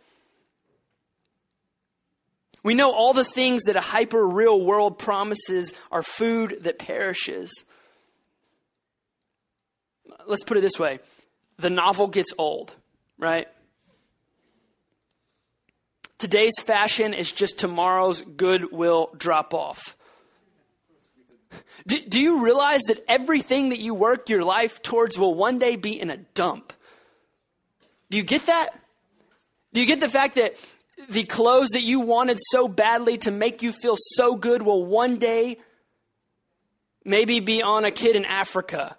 We 2.63 2.73
know 2.73 2.91
all 2.91 3.13
the 3.13 3.23
things 3.23 3.63
that 3.63 3.75
a 3.75 3.81
hyper 3.81 4.25
real 4.25 4.59
world 4.59 4.97
promises 4.97 5.73
are 5.91 6.01
food 6.01 6.59
that 6.61 6.79
perishes. 6.79 7.51
Let's 10.25 10.43
put 10.43 10.57
it 10.57 10.61
this 10.61 10.79
way 10.79 10.99
the 11.57 11.69
novel 11.69 12.07
gets 12.07 12.33
old, 12.37 12.75
right? 13.17 13.47
Today's 16.17 16.59
fashion 16.59 17.13
is 17.13 17.31
just 17.31 17.59
tomorrow's 17.59 18.21
goodwill 18.21 19.13
drop 19.17 19.53
off. 19.53 19.95
Do, 21.85 21.99
do, 21.99 22.19
you 22.19 22.43
realize 22.43 22.81
that 22.87 23.03
everything 23.07 23.69
that 23.69 23.79
you 23.79 23.93
work 23.93 24.27
your 24.27 24.43
life 24.43 24.81
towards 24.81 25.19
will 25.19 25.35
one 25.35 25.59
day 25.59 25.75
be 25.75 25.99
in 25.99 26.09
a 26.09 26.17
dump? 26.17 26.73
Do 28.09 28.17
you 28.17 28.23
get 28.23 28.45
that? 28.45 28.69
Do 29.73 29.81
you 29.81 29.85
get 29.87 29.99
the 29.99 30.09
fact 30.09 30.35
that 30.35 30.55
the 31.09 31.23
clothes 31.23 31.69
that 31.69 31.81
you 31.81 31.99
wanted 31.99 32.37
so 32.39 32.67
badly 32.67 33.17
to 33.19 33.31
make 33.31 33.61
you 33.61 33.71
feel 33.71 33.95
so 33.97 34.35
good 34.35 34.61
will 34.61 34.85
one 34.85 35.17
day 35.17 35.57
maybe 37.03 37.39
be 37.39 37.61
on 37.61 37.85
a 37.85 37.91
kid 37.91 38.15
in 38.15 38.25
Africa? 38.25 38.95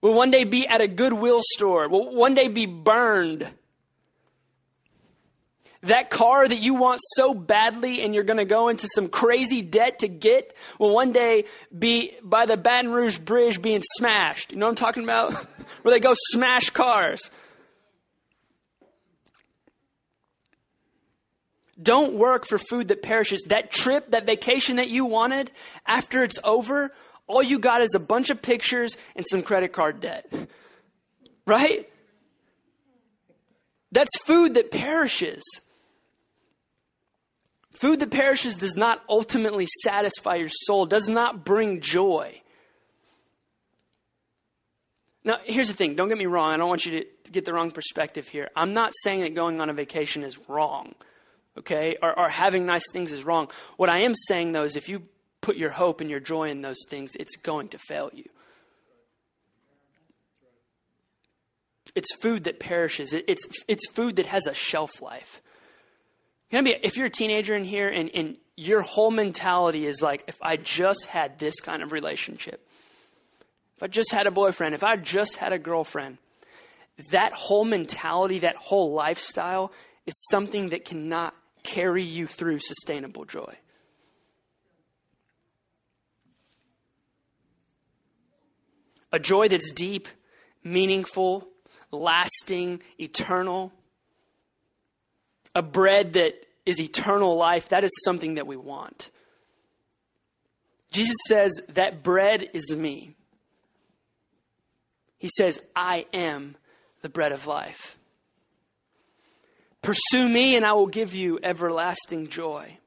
Will 0.00 0.14
one 0.14 0.32
day 0.32 0.44
be 0.44 0.66
at 0.66 0.80
a 0.80 0.88
Goodwill 0.88 1.40
store? 1.42 1.88
Will 1.88 2.14
one 2.14 2.34
day 2.34 2.48
be 2.48 2.66
burned? 2.66 3.48
That 5.84 6.10
car 6.10 6.46
that 6.46 6.58
you 6.58 6.74
want 6.74 7.00
so 7.16 7.34
badly 7.34 8.02
and 8.02 8.14
you're 8.14 8.24
going 8.24 8.38
to 8.38 8.44
go 8.44 8.68
into 8.68 8.88
some 8.94 9.08
crazy 9.08 9.62
debt 9.62 10.00
to 10.00 10.08
get 10.08 10.54
will 10.78 10.94
one 10.94 11.12
day 11.12 11.44
be 11.76 12.12
by 12.22 12.46
the 12.46 12.56
Baton 12.56 12.92
Rouge 12.92 13.18
Bridge 13.18 13.60
being 13.60 13.82
smashed. 13.96 14.52
You 14.52 14.58
know 14.58 14.66
what 14.66 14.70
I'm 14.70 14.76
talking 14.76 15.02
about? 15.02 15.32
Where 15.82 15.92
they 15.92 16.00
go 16.00 16.14
smash 16.14 16.70
cars. 16.70 17.30
Don't 21.82 22.14
work 22.14 22.46
for 22.46 22.58
food 22.58 22.88
that 22.88 23.02
perishes. 23.02 23.42
That 23.48 23.70
trip, 23.70 24.10
that 24.10 24.26
vacation 24.26 24.76
that 24.76 24.90
you 24.90 25.04
wanted, 25.04 25.50
after 25.86 26.22
it's 26.22 26.38
over, 26.44 26.92
all 27.26 27.42
you 27.42 27.58
got 27.58 27.80
is 27.80 27.94
a 27.94 28.00
bunch 28.00 28.30
of 28.30 28.42
pictures 28.42 28.96
and 29.16 29.24
some 29.28 29.42
credit 29.42 29.72
card 29.72 30.00
debt. 30.00 30.26
Right? 31.46 31.88
That's 33.90 34.16
food 34.18 34.54
that 34.54 34.70
perishes. 34.70 35.42
Food 37.72 38.00
that 38.00 38.10
perishes 38.10 38.56
does 38.56 38.76
not 38.76 39.02
ultimately 39.08 39.66
satisfy 39.82 40.36
your 40.36 40.48
soul, 40.48 40.86
does 40.86 41.08
not 41.08 41.44
bring 41.44 41.80
joy. 41.80 42.40
Now, 45.24 45.38
here's 45.44 45.68
the 45.68 45.74
thing 45.74 45.94
don't 45.94 46.08
get 46.08 46.18
me 46.18 46.26
wrong. 46.26 46.50
I 46.50 46.56
don't 46.56 46.68
want 46.68 46.86
you 46.86 47.00
to 47.00 47.30
get 47.30 47.44
the 47.44 47.52
wrong 47.52 47.70
perspective 47.70 48.28
here. 48.28 48.50
I'm 48.56 48.72
not 48.72 48.92
saying 49.02 49.20
that 49.22 49.34
going 49.34 49.60
on 49.60 49.70
a 49.70 49.72
vacation 49.72 50.22
is 50.24 50.38
wrong, 50.48 50.94
okay? 51.58 51.96
Or, 52.02 52.18
or 52.18 52.28
having 52.28 52.66
nice 52.66 52.84
things 52.92 53.12
is 53.12 53.24
wrong. 53.24 53.48
What 53.76 53.88
I 53.88 53.98
am 53.98 54.14
saying, 54.14 54.52
though, 54.52 54.64
is 54.64 54.76
if 54.76 54.88
you 54.88 55.04
put 55.40 55.56
your 55.56 55.70
hope 55.70 56.00
and 56.00 56.08
your 56.08 56.20
joy 56.20 56.50
in 56.50 56.62
those 56.62 56.84
things, 56.88 57.14
it's 57.16 57.36
going 57.36 57.68
to 57.68 57.78
fail 57.78 58.10
you. 58.12 58.28
It's 61.94 62.14
food 62.14 62.44
that 62.44 62.58
perishes. 62.58 63.12
It's, 63.12 63.46
it's 63.68 63.88
food 63.90 64.16
that 64.16 64.26
has 64.26 64.46
a 64.46 64.54
shelf 64.54 65.02
life. 65.02 65.42
Be, 66.50 66.76
if 66.82 66.96
you're 66.96 67.06
a 67.06 67.10
teenager 67.10 67.54
in 67.54 67.64
here 67.64 67.88
and, 67.88 68.10
and 68.14 68.36
your 68.56 68.82
whole 68.82 69.10
mentality 69.10 69.86
is 69.86 70.02
like, 70.02 70.24
if 70.26 70.36
I 70.40 70.56
just 70.56 71.06
had 71.06 71.38
this 71.38 71.60
kind 71.60 71.82
of 71.82 71.92
relationship, 71.92 72.66
if 73.76 73.82
I 73.82 73.86
just 73.88 74.12
had 74.12 74.26
a 74.26 74.30
boyfriend, 74.30 74.74
if 74.74 74.84
I 74.84 74.96
just 74.96 75.36
had 75.36 75.52
a 75.52 75.58
girlfriend, 75.58 76.18
that 77.10 77.32
whole 77.32 77.64
mentality, 77.64 78.38
that 78.40 78.56
whole 78.56 78.92
lifestyle 78.92 79.72
is 80.06 80.14
something 80.30 80.70
that 80.70 80.84
cannot 80.84 81.34
carry 81.62 82.02
you 82.02 82.26
through 82.26 82.58
sustainable 82.60 83.24
joy. 83.24 83.54
A 89.12 89.18
joy 89.18 89.48
that's 89.48 89.70
deep, 89.72 90.08
meaningful, 90.64 91.46
lasting, 91.90 92.82
eternal. 92.98 93.72
A 95.54 95.62
bread 95.62 96.14
that 96.14 96.46
is 96.64 96.80
eternal 96.80 97.36
life, 97.36 97.68
that 97.68 97.84
is 97.84 97.90
something 98.04 98.34
that 98.34 98.46
we 98.46 98.56
want. 98.56 99.10
Jesus 100.92 101.16
says, 101.28 101.52
That 101.70 102.02
bread 102.02 102.48
is 102.52 102.74
me. 102.74 103.14
He 105.18 105.28
says, 105.36 105.60
I 105.76 106.06
am 106.12 106.56
the 107.02 107.08
bread 107.08 107.32
of 107.32 107.46
life. 107.46 107.98
Pursue 109.82 110.28
me, 110.28 110.54
and 110.56 110.64
I 110.64 110.72
will 110.72 110.86
give 110.86 111.14
you 111.14 111.40
everlasting 111.42 112.28
joy. 112.28 112.78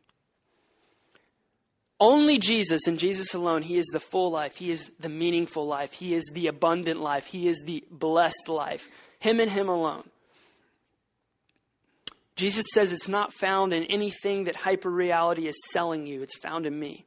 Only 2.00 2.40
Jesus 2.40 2.88
and 2.88 3.00
Jesus 3.00 3.34
alone, 3.34 3.62
He 3.62 3.78
is 3.78 3.88
the 3.88 4.00
full 4.00 4.32
life. 4.32 4.58
He 4.58 4.72
is 4.72 4.96
the 5.00 5.10
meaningful 5.10 5.66
life. 5.66 5.94
He 5.94 6.14
is 6.14 6.30
the 6.34 6.48
abundant 6.48 7.02
life. 7.02 7.28
He 7.28 7.48
is 7.48 7.64
the 7.66 7.84
blessed 7.90 8.50
life. 8.50 8.90
Him 9.20 9.40
and 9.40 9.52
Him 9.52 9.70
alone. 9.70 10.10
Jesus 12.36 12.66
says 12.74 12.92
it's 12.92 13.08
not 13.08 13.34
found 13.34 13.72
in 13.72 13.84
anything 13.86 14.44
that 14.44 14.58
hyper 14.58 14.90
reality 14.90 15.48
is 15.48 15.56
selling 15.72 16.06
you, 16.06 16.22
it's 16.22 16.38
found 16.38 16.66
in 16.66 16.78
me. 16.78 17.06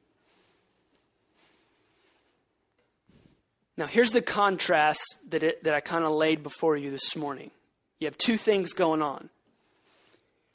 Now, 3.77 3.87
here's 3.87 4.11
the 4.11 4.23
contrast 4.23 5.03
that, 5.29 5.43
it, 5.43 5.63
that 5.65 5.75
I 5.75 5.81
kind 5.81 6.05
of 6.05 6.11
laid 6.11 6.43
before 6.43 6.77
you 6.77 6.91
this 6.91 7.15
morning. 7.15 7.53
You 8.01 8.07
have 8.07 8.19
two 8.19 8.37
things 8.37 8.73
going 8.73 9.03
on. 9.03 9.29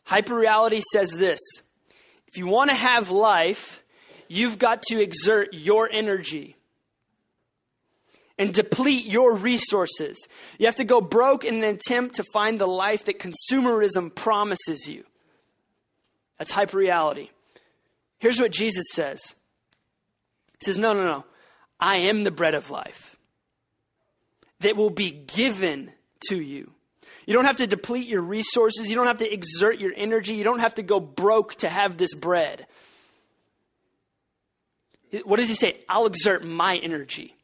Hyper 0.05 0.35
reality 0.35 0.81
says 0.91 1.11
this 1.11 1.39
if 2.27 2.37
you 2.37 2.47
want 2.47 2.69
to 2.69 2.75
have 2.75 3.09
life, 3.09 3.83
you've 4.27 4.57
got 4.59 4.81
to 4.83 5.01
exert 5.01 5.53
your 5.53 5.89
energy 5.91 6.55
and 8.37 8.53
deplete 8.53 9.05
your 9.05 9.35
resources. 9.35 10.27
You 10.57 10.65
have 10.65 10.77
to 10.77 10.83
go 10.83 10.99
broke 10.99 11.45
in 11.45 11.55
an 11.55 11.63
attempt 11.63 12.15
to 12.15 12.23
find 12.33 12.59
the 12.59 12.67
life 12.67 13.05
that 13.05 13.19
consumerism 13.19 14.13
promises 14.13 14.87
you. 14.87 15.03
That's 16.39 16.51
hyperreality. 16.51 17.29
Here's 18.17 18.39
what 18.39 18.51
Jesus 18.51 18.85
says 18.91 19.35
He 20.59 20.65
says, 20.65 20.77
No, 20.77 20.93
no, 20.93 21.03
no. 21.03 21.25
I 21.79 21.97
am 21.97 22.23
the 22.23 22.31
bread 22.31 22.55
of 22.55 22.69
life 22.69 23.17
that 24.59 24.75
will 24.75 24.89
be 24.89 25.11
given 25.11 25.91
to 26.29 26.39
you. 26.39 26.71
You 27.25 27.33
don't 27.33 27.45
have 27.45 27.57
to 27.57 27.67
deplete 27.67 28.07
your 28.07 28.21
resources. 28.21 28.89
You 28.89 28.95
don't 28.95 29.07
have 29.07 29.19
to 29.19 29.31
exert 29.31 29.79
your 29.79 29.93
energy. 29.95 30.33
You 30.33 30.43
don't 30.43 30.59
have 30.59 30.75
to 30.75 30.83
go 30.83 30.99
broke 30.99 31.55
to 31.55 31.69
have 31.69 31.97
this 31.97 32.13
bread. 32.13 32.67
What 35.23 35.37
does 35.37 35.49
he 35.49 35.55
say? 35.55 35.79
I'll 35.87 36.05
exert 36.05 36.43
my 36.43 36.77
energy. 36.77 37.35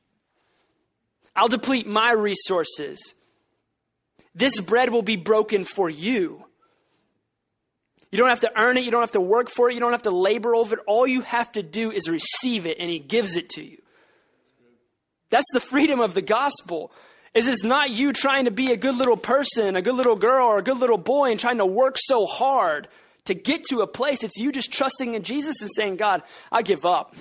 I'll 1.35 1.47
deplete 1.47 1.87
my 1.87 2.11
resources. 2.11 3.13
This 4.35 4.59
bread 4.59 4.89
will 4.89 5.01
be 5.01 5.15
broken 5.15 5.63
for 5.63 5.89
you. 5.89 6.45
You 8.11 8.17
don't 8.17 8.29
have 8.29 8.41
to 8.41 8.59
earn 8.59 8.77
it. 8.77 8.83
You 8.83 8.91
don't 8.91 9.01
have 9.01 9.11
to 9.11 9.21
work 9.21 9.49
for 9.49 9.69
it. 9.69 9.75
You 9.75 9.79
don't 9.79 9.91
have 9.91 10.01
to 10.03 10.11
labor 10.11 10.55
over 10.55 10.75
it. 10.75 10.83
All 10.87 11.05
you 11.05 11.21
have 11.21 11.51
to 11.53 11.63
do 11.63 11.91
is 11.91 12.09
receive 12.09 12.65
it, 12.65 12.77
and 12.79 12.89
He 12.89 12.99
gives 12.99 13.37
it 13.37 13.49
to 13.51 13.63
you. 13.63 13.77
That's 15.29 15.49
the 15.53 15.59
freedom 15.59 15.99
of 15.99 16.15
the 16.15 16.23
gospel. 16.23 16.91
Is 17.33 17.47
it's 17.47 17.63
not 17.63 17.91
you 17.91 18.11
trying 18.11 18.45
to 18.45 18.51
be 18.51 18.71
a 18.71 18.77
good 18.77 18.95
little 18.95 19.17
person, 19.17 19.75
a 19.75 19.81
good 19.81 19.95
little 19.95 20.15
girl, 20.15 20.47
or 20.47 20.57
a 20.57 20.63
good 20.63 20.79
little 20.79 20.97
boy 20.97 21.31
and 21.31 21.39
trying 21.39 21.59
to 21.59 21.65
work 21.65 21.95
so 21.97 22.25
hard 22.25 22.87
to 23.25 23.33
get 23.35 23.65
to 23.65 23.81
a 23.81 23.87
place. 23.87 24.23
It's 24.23 24.37
you 24.37 24.51
just 24.51 24.73
trusting 24.73 25.13
in 25.13 25.23
Jesus 25.23 25.61
and 25.61 25.69
saying, 25.75 25.97
God, 25.97 26.23
I 26.51 26.63
give 26.63 26.85
up. 26.85 27.15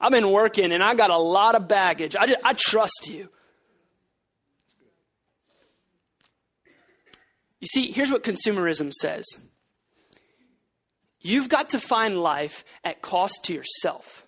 I've 0.00 0.12
been 0.12 0.30
working 0.30 0.72
and 0.72 0.82
I 0.82 0.94
got 0.94 1.10
a 1.10 1.18
lot 1.18 1.54
of 1.54 1.68
baggage. 1.68 2.16
I, 2.18 2.34
I 2.44 2.54
trust 2.54 3.08
you. 3.08 3.28
You 7.60 7.66
see, 7.66 7.90
here's 7.90 8.12
what 8.12 8.22
consumerism 8.22 8.92
says 8.92 9.24
you've 11.20 11.48
got 11.48 11.70
to 11.70 11.80
find 11.80 12.20
life 12.20 12.64
at 12.84 13.02
cost 13.02 13.44
to 13.44 13.54
yourself. 13.54 14.24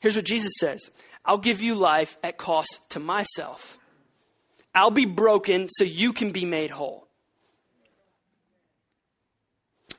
Here's 0.00 0.16
what 0.16 0.24
Jesus 0.24 0.52
says 0.60 0.90
I'll 1.24 1.38
give 1.38 1.62
you 1.62 1.74
life 1.74 2.16
at 2.22 2.36
cost 2.36 2.90
to 2.90 3.00
myself. 3.00 3.78
I'll 4.74 4.90
be 4.90 5.06
broken 5.06 5.68
so 5.68 5.84
you 5.84 6.12
can 6.12 6.30
be 6.30 6.44
made 6.44 6.70
whole. 6.70 7.06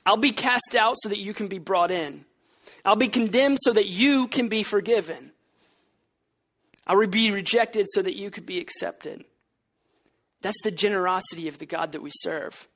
I'll 0.06 0.18
be 0.18 0.32
cast 0.32 0.76
out 0.78 0.96
so 0.98 1.10
that 1.10 1.20
you 1.20 1.34
can 1.34 1.48
be 1.48 1.58
brought 1.58 1.90
in. 1.90 2.26
I'll 2.84 2.96
be 2.96 3.08
condemned 3.08 3.58
so 3.62 3.74
that 3.74 3.88
you 3.88 4.28
can 4.28 4.50
be 4.50 4.62
forgiven. 4.62 5.32
I'll 6.86 7.08
be 7.08 7.32
rejected 7.32 7.88
so 7.90 8.04
that 8.04 8.16
you 8.16 8.30
could 8.30 8.46
be 8.46 8.60
accepted. 8.60 9.26
That's 10.42 10.62
the 10.62 10.70
generosity 10.70 11.48
of 11.48 11.58
the 11.58 11.66
God 11.66 11.94
that 11.94 12.04
we 12.04 12.12
serve. 12.14 12.68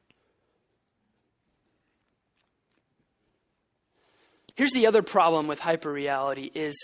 Here's 4.55 4.71
the 4.71 4.87
other 4.87 5.03
problem 5.03 5.47
with 5.47 5.61
hyperreality 5.61 6.51
is 6.55 6.75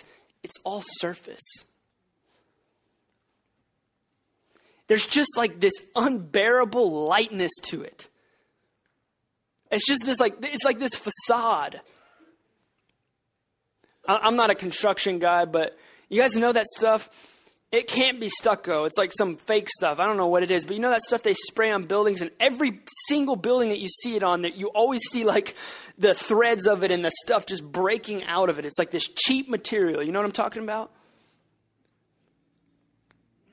it's 0.45 0.60
all 0.63 0.84
surface. 0.86 1.65
There's 4.88 5.08
just 5.08 5.36
like 5.36 5.60
this 5.60 5.73
unbearable 5.95 7.08
lightness 7.08 7.51
to 7.63 7.81
it. 7.81 8.08
It's 9.71 9.88
just 9.88 10.05
this 10.05 10.19
like 10.19 10.36
it's 10.43 10.63
like 10.63 10.77
this 10.77 10.93
facade. 10.93 11.81
I'm 14.08 14.36
not 14.36 14.51
a 14.51 14.55
construction 14.55 15.17
guy, 15.17 15.45
but 15.45 15.75
you 16.10 16.21
guys 16.21 16.36
know 16.36 16.51
that 16.51 16.65
stuff. 16.65 17.10
It 17.71 17.88
can't 17.88 18.19
be 18.19 18.29
stucco. 18.29 18.86
It's 18.86 18.99
like 18.99 19.12
some 19.17 19.36
fake 19.36 19.67
stuff. 19.67 19.99
I 19.99 20.05
don't 20.05 20.17
know 20.17 20.27
what 20.27 20.43
it 20.43 20.51
is, 20.51 20.63
but 20.67 20.75
you 20.75 20.81
know 20.81 20.91
that 20.91 21.01
stuff 21.01 21.23
they 21.23 21.34
spray 21.34 21.71
on 21.71 21.86
buildings, 21.86 22.21
and 22.21 22.29
every 22.39 22.81
single 23.08 23.36
building 23.36 23.69
that 23.69 23.79
you 23.79 23.88
see 23.88 24.15
it 24.15 24.21
on, 24.21 24.43
that 24.43 24.55
you 24.55 24.67
always 24.67 25.01
see 25.12 25.23
like 25.23 25.55
the 25.97 26.13
threads 26.13 26.67
of 26.67 26.84
it 26.84 26.91
and 26.91 27.03
the 27.03 27.12
stuff 27.23 27.45
just 27.45 27.63
breaking 27.71 28.23
out 28.25 28.49
of 28.49 28.60
it. 28.60 28.65
It's 28.65 28.79
like 28.79 28.91
this 28.91 29.08
cheap 29.08 29.49
material. 29.49 30.03
You 30.03 30.12
know 30.12 30.19
what 30.19 30.25
I'm 30.25 30.31
talking 30.31 30.63
about? 30.63 30.91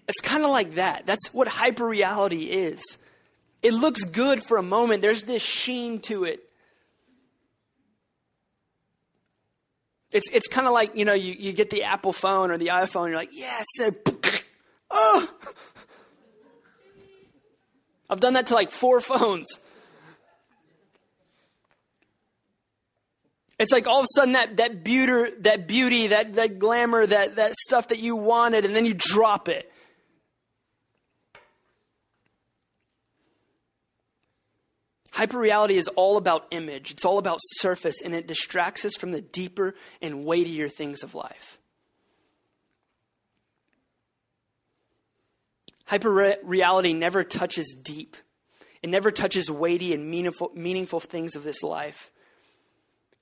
It's 0.08 0.20
kind 0.20 0.44
of 0.44 0.50
like 0.50 0.74
that. 0.74 1.06
That's 1.06 1.32
what 1.32 1.48
hyperreality 1.48 2.48
is. 2.48 2.82
It 3.62 3.72
looks 3.72 4.04
good 4.04 4.42
for 4.42 4.56
a 4.56 4.62
moment. 4.62 5.02
There's 5.02 5.22
this 5.22 5.42
sheen 5.42 6.00
to 6.00 6.24
it. 6.24 6.40
It's, 10.10 10.28
it's 10.30 10.48
kind 10.48 10.66
of 10.66 10.74
like, 10.74 10.96
you 10.96 11.04
know, 11.04 11.14
you, 11.14 11.32
you 11.32 11.52
get 11.52 11.70
the 11.70 11.84
Apple 11.84 12.12
phone 12.12 12.50
or 12.50 12.58
the 12.58 12.66
iPhone, 12.66 13.08
you're 13.08 13.16
like, 13.16 13.30
yes, 13.32 13.64
oh. 14.90 15.30
I've 18.10 18.20
done 18.20 18.34
that 18.34 18.48
to 18.48 18.54
like 18.54 18.70
four 18.70 19.00
phones. 19.00 19.58
It's 23.58 23.72
like 23.72 23.86
all 23.86 24.00
of 24.00 24.04
a 24.04 24.14
sudden 24.14 24.32
that, 24.32 24.56
that 24.56 24.82
beauty, 24.82 25.32
that 25.40 25.66
beauty, 25.66 26.08
that, 26.08 26.34
that 26.34 26.58
glamour, 26.58 27.06
that, 27.06 27.36
that 27.36 27.54
stuff 27.54 27.88
that 27.88 27.98
you 27.98 28.16
wanted, 28.16 28.64
and 28.64 28.74
then 28.74 28.86
you 28.86 28.94
drop 28.96 29.48
it. 29.48 29.72
Hyperreality 35.12 35.72
is 35.72 35.88
all 35.88 36.16
about 36.16 36.46
image, 36.50 36.90
it's 36.90 37.04
all 37.04 37.18
about 37.18 37.38
surface, 37.42 38.00
and 38.02 38.14
it 38.14 38.26
distracts 38.26 38.84
us 38.84 38.96
from 38.96 39.12
the 39.12 39.20
deeper 39.20 39.74
and 40.00 40.24
weightier 40.24 40.68
things 40.68 41.02
of 41.02 41.14
life. 41.14 41.58
Hyperreality 45.88 46.96
never 46.96 47.22
touches 47.22 47.78
deep, 47.84 48.16
it 48.82 48.88
never 48.88 49.10
touches 49.10 49.50
weighty 49.50 49.92
and 49.92 50.10
meaningful, 50.10 50.50
meaningful 50.54 50.98
things 50.98 51.36
of 51.36 51.44
this 51.44 51.62
life. 51.62 52.10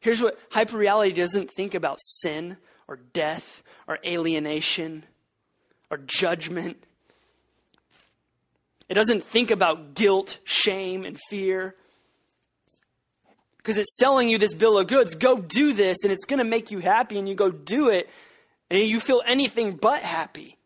Here's 0.01 0.23
what 0.23 0.39
hyperreality 0.51 1.15
doesn't 1.15 1.51
think 1.51 1.75
about 1.75 1.99
sin 2.01 2.57
or 2.89 2.97
death 3.13 3.63
or 3.87 3.99
alienation 4.05 5.05
or 5.91 5.99
judgment. 5.99 6.83
It 8.89 8.95
doesn't 8.95 9.23
think 9.23 9.51
about 9.51 9.95
guilt, 9.95 10.41
shame, 10.45 11.05
and 11.05 11.19
fear. 11.29 11.77
Because 13.59 13.79
it's 13.79 13.99
selling 13.99 14.29
you 14.29 14.39
this 14.39 14.55
bill 14.55 14.79
of 14.79 14.89
goods. 14.89 15.15
Go 15.15 15.39
do 15.39 15.73
this, 15.73 15.99
and 16.03 16.13
it's 16.13 16.25
going 16.25 16.39
to 16.39 16.45
make 16.45 16.71
you 16.71 16.81
happy, 16.81 17.19
and 17.19 17.29
you 17.29 17.35
go 17.35 17.51
do 17.51 17.89
it, 17.89 18.09
and 18.71 18.83
you 18.83 18.99
feel 18.99 19.23
anything 19.27 19.77
but 19.77 20.01
happy. 20.01 20.57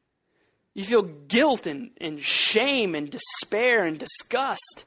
You 0.74 0.84
feel 0.84 1.02
guilt 1.02 1.66
and, 1.66 1.90
and 2.00 2.20
shame 2.20 2.94
and 2.94 3.10
despair 3.10 3.84
and 3.84 3.98
disgust. 3.98 4.84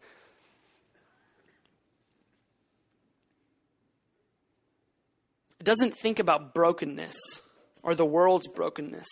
It 5.59 5.63
doesn't 5.63 5.97
think 5.97 6.19
about 6.19 6.53
brokenness 6.53 7.41
or 7.83 7.95
the 7.95 8.05
world's 8.05 8.47
brokenness. 8.47 9.07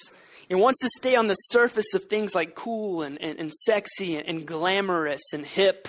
It 0.47 0.55
wants 0.55 0.79
to 0.81 0.89
stay 0.95 1.15
on 1.15 1.27
the 1.27 1.34
surface 1.34 1.93
of 1.93 2.03
things 2.03 2.36
like 2.36 2.53
cool 2.53 3.01
and, 3.01 3.19
and, 3.21 3.39
and 3.39 3.51
sexy 3.51 4.15
and, 4.15 4.27
and 4.27 4.45
glamorous 4.45 5.34
and 5.34 5.45
hip. 5.45 5.88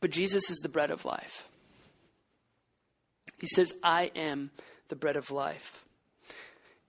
But 0.00 0.10
Jesus 0.10 0.50
is 0.50 0.58
the 0.58 0.68
bread 0.68 0.90
of 0.90 1.04
life. 1.04 1.48
He 3.38 3.46
says, 3.46 3.72
I 3.82 4.10
am 4.14 4.50
the 4.88 4.96
bread 4.96 5.16
of 5.16 5.30
life. 5.30 5.84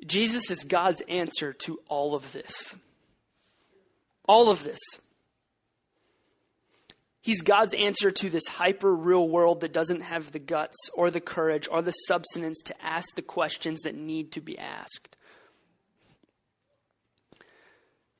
Jesus 0.06 0.52
is 0.52 0.64
God's 0.64 1.02
answer 1.08 1.54
to 1.54 1.80
all 1.88 2.16
of 2.16 2.32
this. 2.34 2.76
All 4.26 4.50
of 4.50 4.64
this. 4.64 4.80
He's 7.26 7.42
God's 7.42 7.74
answer 7.74 8.12
to 8.12 8.30
this 8.30 8.46
hyper 8.48 8.96
real 8.96 9.28
world 9.28 9.62
that 9.62 9.74
doesn't 9.74 10.02
have 10.02 10.32
the 10.32 10.38
guts 10.38 10.78
or 10.96 11.10
the 11.10 11.20
courage 11.20 11.68
or 11.72 11.82
the 11.82 11.92
substance 11.92 12.62
to 12.62 12.86
ask 12.86 13.16
the 13.16 13.24
questions 13.24 13.82
that 13.82 13.96
need 13.96 14.32
to 14.34 14.42
be 14.42 14.56
asked. 14.60 15.18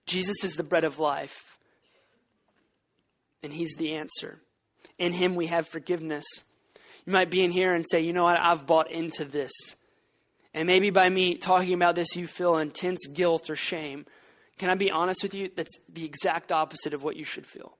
Jesus 0.08 0.44
is 0.44 0.56
the 0.56 0.64
bread 0.64 0.84
of 0.84 0.98
life, 0.98 1.60
and 3.44 3.54
He's 3.54 3.76
the 3.76 3.94
answer. 3.94 4.40
In 4.98 5.14
Him 5.14 5.36
we 5.36 5.46
have 5.46 5.68
forgiveness. 5.68 6.26
You 7.06 7.14
might 7.14 7.30
be 7.30 7.44
in 7.44 7.52
here 7.52 7.76
and 7.76 7.86
say, 7.88 8.02
you 8.02 8.12
know 8.12 8.24
what, 8.24 8.40
I've 8.40 8.66
bought 8.66 8.90
into 8.90 9.24
this. 9.24 9.52
And 10.52 10.66
maybe 10.66 10.90
by 10.90 11.10
me 11.10 11.36
talking 11.36 11.76
about 11.76 11.94
this, 11.94 12.16
you 12.16 12.26
feel 12.26 12.58
intense 12.58 13.06
guilt 13.06 13.52
or 13.52 13.56
shame. 13.56 14.08
Can 14.58 14.72
I 14.72 14.74
be 14.74 14.90
honest 14.90 15.22
with 15.22 15.36
you? 15.36 15.52
That's 15.56 15.78
the 15.88 16.06
exact 16.06 16.52
opposite 16.52 16.96
of 16.96 17.04
what 17.04 17.18
you 17.18 17.24
should 17.24 17.46
feel. 17.46 17.78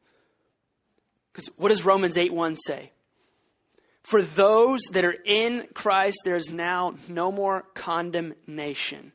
Because 1.36 1.50
what 1.58 1.68
does 1.68 1.84
Romans 1.84 2.18
8 2.18 2.32
1 2.32 2.56
say? 2.56 2.94
For 4.04 4.22
those 4.22 4.80
that 4.94 5.04
are 5.04 5.18
in 5.26 5.68
Christ, 5.74 6.20
there 6.24 6.38
is 6.38 6.50
now 6.50 6.96
no 7.10 7.30
more 7.30 7.64
condemnation. 7.74 9.12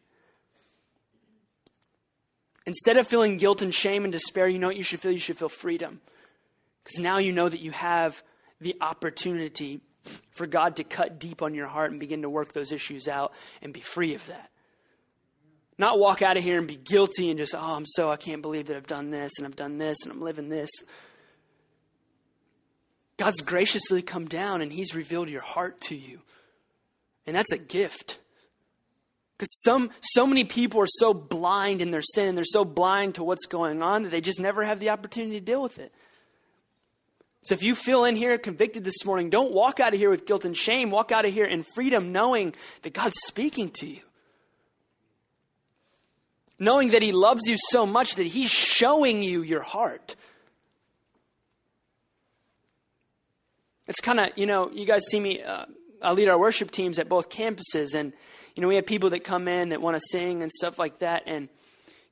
Instead 2.66 2.98
of 2.98 3.06
feeling 3.06 3.38
guilt 3.38 3.62
and 3.62 3.74
shame 3.74 4.04
and 4.04 4.12
despair, 4.12 4.46
you 4.46 4.58
know 4.58 4.66
what 4.66 4.76
you 4.76 4.82
should 4.82 5.00
feel? 5.00 5.12
You 5.12 5.18
should 5.18 5.38
feel 5.38 5.48
freedom. 5.48 6.02
Because 6.84 7.00
now 7.00 7.16
you 7.16 7.32
know 7.32 7.48
that 7.48 7.60
you 7.60 7.70
have 7.70 8.22
the 8.60 8.76
opportunity 8.82 9.80
for 10.30 10.46
God 10.46 10.76
to 10.76 10.84
cut 10.84 11.18
deep 11.18 11.40
on 11.40 11.54
your 11.54 11.68
heart 11.68 11.90
and 11.90 11.98
begin 11.98 12.20
to 12.20 12.28
work 12.28 12.52
those 12.52 12.70
issues 12.70 13.08
out 13.08 13.32
and 13.62 13.72
be 13.72 13.80
free 13.80 14.14
of 14.14 14.26
that. 14.26 14.50
Not 15.78 15.98
walk 15.98 16.20
out 16.20 16.36
of 16.36 16.42
here 16.42 16.58
and 16.58 16.68
be 16.68 16.76
guilty 16.76 17.30
and 17.30 17.38
just, 17.38 17.54
oh, 17.54 17.74
I'm 17.76 17.86
so, 17.86 18.10
I 18.10 18.16
can't 18.16 18.42
believe 18.42 18.66
that 18.66 18.76
I've 18.76 18.86
done 18.86 19.10
this 19.10 19.32
and 19.38 19.46
I've 19.46 19.56
done 19.56 19.78
this 19.78 19.96
and 20.02 20.12
I'm 20.12 20.20
living 20.20 20.50
this. 20.50 20.68
God's 23.20 23.42
graciously 23.42 24.00
come 24.00 24.28
down 24.28 24.62
and 24.62 24.72
He's 24.72 24.94
revealed 24.94 25.28
your 25.28 25.42
heart 25.42 25.78
to 25.82 25.94
you. 25.94 26.20
And 27.26 27.36
that's 27.36 27.52
a 27.52 27.58
gift. 27.58 28.16
Because 29.36 29.60
some 29.62 29.90
so 30.00 30.26
many 30.26 30.44
people 30.44 30.80
are 30.80 30.88
so 30.88 31.12
blind 31.12 31.82
in 31.82 31.90
their 31.90 32.00
sin 32.00 32.28
and 32.28 32.38
they're 32.38 32.46
so 32.46 32.64
blind 32.64 33.16
to 33.16 33.22
what's 33.22 33.44
going 33.44 33.82
on 33.82 34.04
that 34.04 34.08
they 34.08 34.22
just 34.22 34.40
never 34.40 34.64
have 34.64 34.80
the 34.80 34.88
opportunity 34.88 35.38
to 35.38 35.44
deal 35.44 35.60
with 35.60 35.78
it. 35.78 35.92
So 37.42 37.52
if 37.54 37.62
you 37.62 37.74
feel 37.74 38.06
in 38.06 38.16
here 38.16 38.38
convicted 38.38 38.84
this 38.84 39.04
morning, 39.04 39.28
don't 39.28 39.52
walk 39.52 39.80
out 39.80 39.92
of 39.92 40.00
here 40.00 40.08
with 40.08 40.24
guilt 40.24 40.46
and 40.46 40.56
shame. 40.56 40.90
Walk 40.90 41.12
out 41.12 41.26
of 41.26 41.34
here 41.34 41.44
in 41.44 41.62
freedom, 41.74 42.12
knowing 42.12 42.54
that 42.80 42.94
God's 42.94 43.20
speaking 43.26 43.68
to 43.80 43.86
you. 43.86 44.00
Knowing 46.58 46.88
that 46.92 47.02
He 47.02 47.12
loves 47.12 47.42
you 47.46 47.56
so 47.68 47.84
much 47.84 48.14
that 48.14 48.28
He's 48.28 48.50
showing 48.50 49.22
you 49.22 49.42
your 49.42 49.60
heart. 49.60 50.16
It's 53.90 54.00
kind 54.00 54.20
of, 54.20 54.30
you 54.36 54.46
know, 54.46 54.70
you 54.70 54.86
guys 54.86 55.02
see 55.10 55.18
me, 55.18 55.42
uh, 55.42 55.64
I 56.00 56.12
lead 56.12 56.28
our 56.28 56.38
worship 56.38 56.70
teams 56.70 57.00
at 57.00 57.08
both 57.08 57.28
campuses, 57.28 57.96
and, 57.96 58.12
you 58.54 58.62
know, 58.62 58.68
we 58.68 58.76
have 58.76 58.86
people 58.86 59.10
that 59.10 59.24
come 59.24 59.48
in 59.48 59.70
that 59.70 59.82
want 59.82 59.96
to 59.96 60.00
sing 60.12 60.42
and 60.42 60.52
stuff 60.52 60.78
like 60.78 61.00
that. 61.00 61.24
And, 61.26 61.48